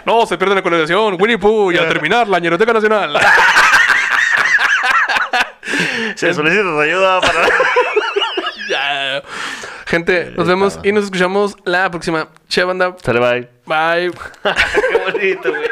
No, 0.06 0.26
se 0.26 0.38
pierde 0.38 0.56
la 0.56 0.62
colaboración. 0.62 1.18
Winnie 1.20 1.38
Pooh 1.38 1.72
y 1.72 1.78
a 1.78 1.88
terminar 1.88 2.28
la 2.28 2.40
Ñeroteca 2.40 2.72
Nacional. 2.74 3.20
Se 6.16 6.34
solicita 6.34 6.82
ayuda 6.82 7.22
para. 7.22 7.48
Ya. 8.70 9.22
Gente, 9.88 10.32
nos 10.38 10.48
vemos 10.48 10.80
y 10.84 10.92
nos 10.92 11.06
escuchamos 11.06 11.56
la 11.66 11.90
próxima. 11.90 12.28
Che, 12.48 12.64
banda. 12.64 12.96
Sale, 13.04 13.20
bye. 13.20 13.50
Bye. 13.66 14.12
Qué 14.44 14.98
bonito, 14.98 15.50
güey. 15.50 15.69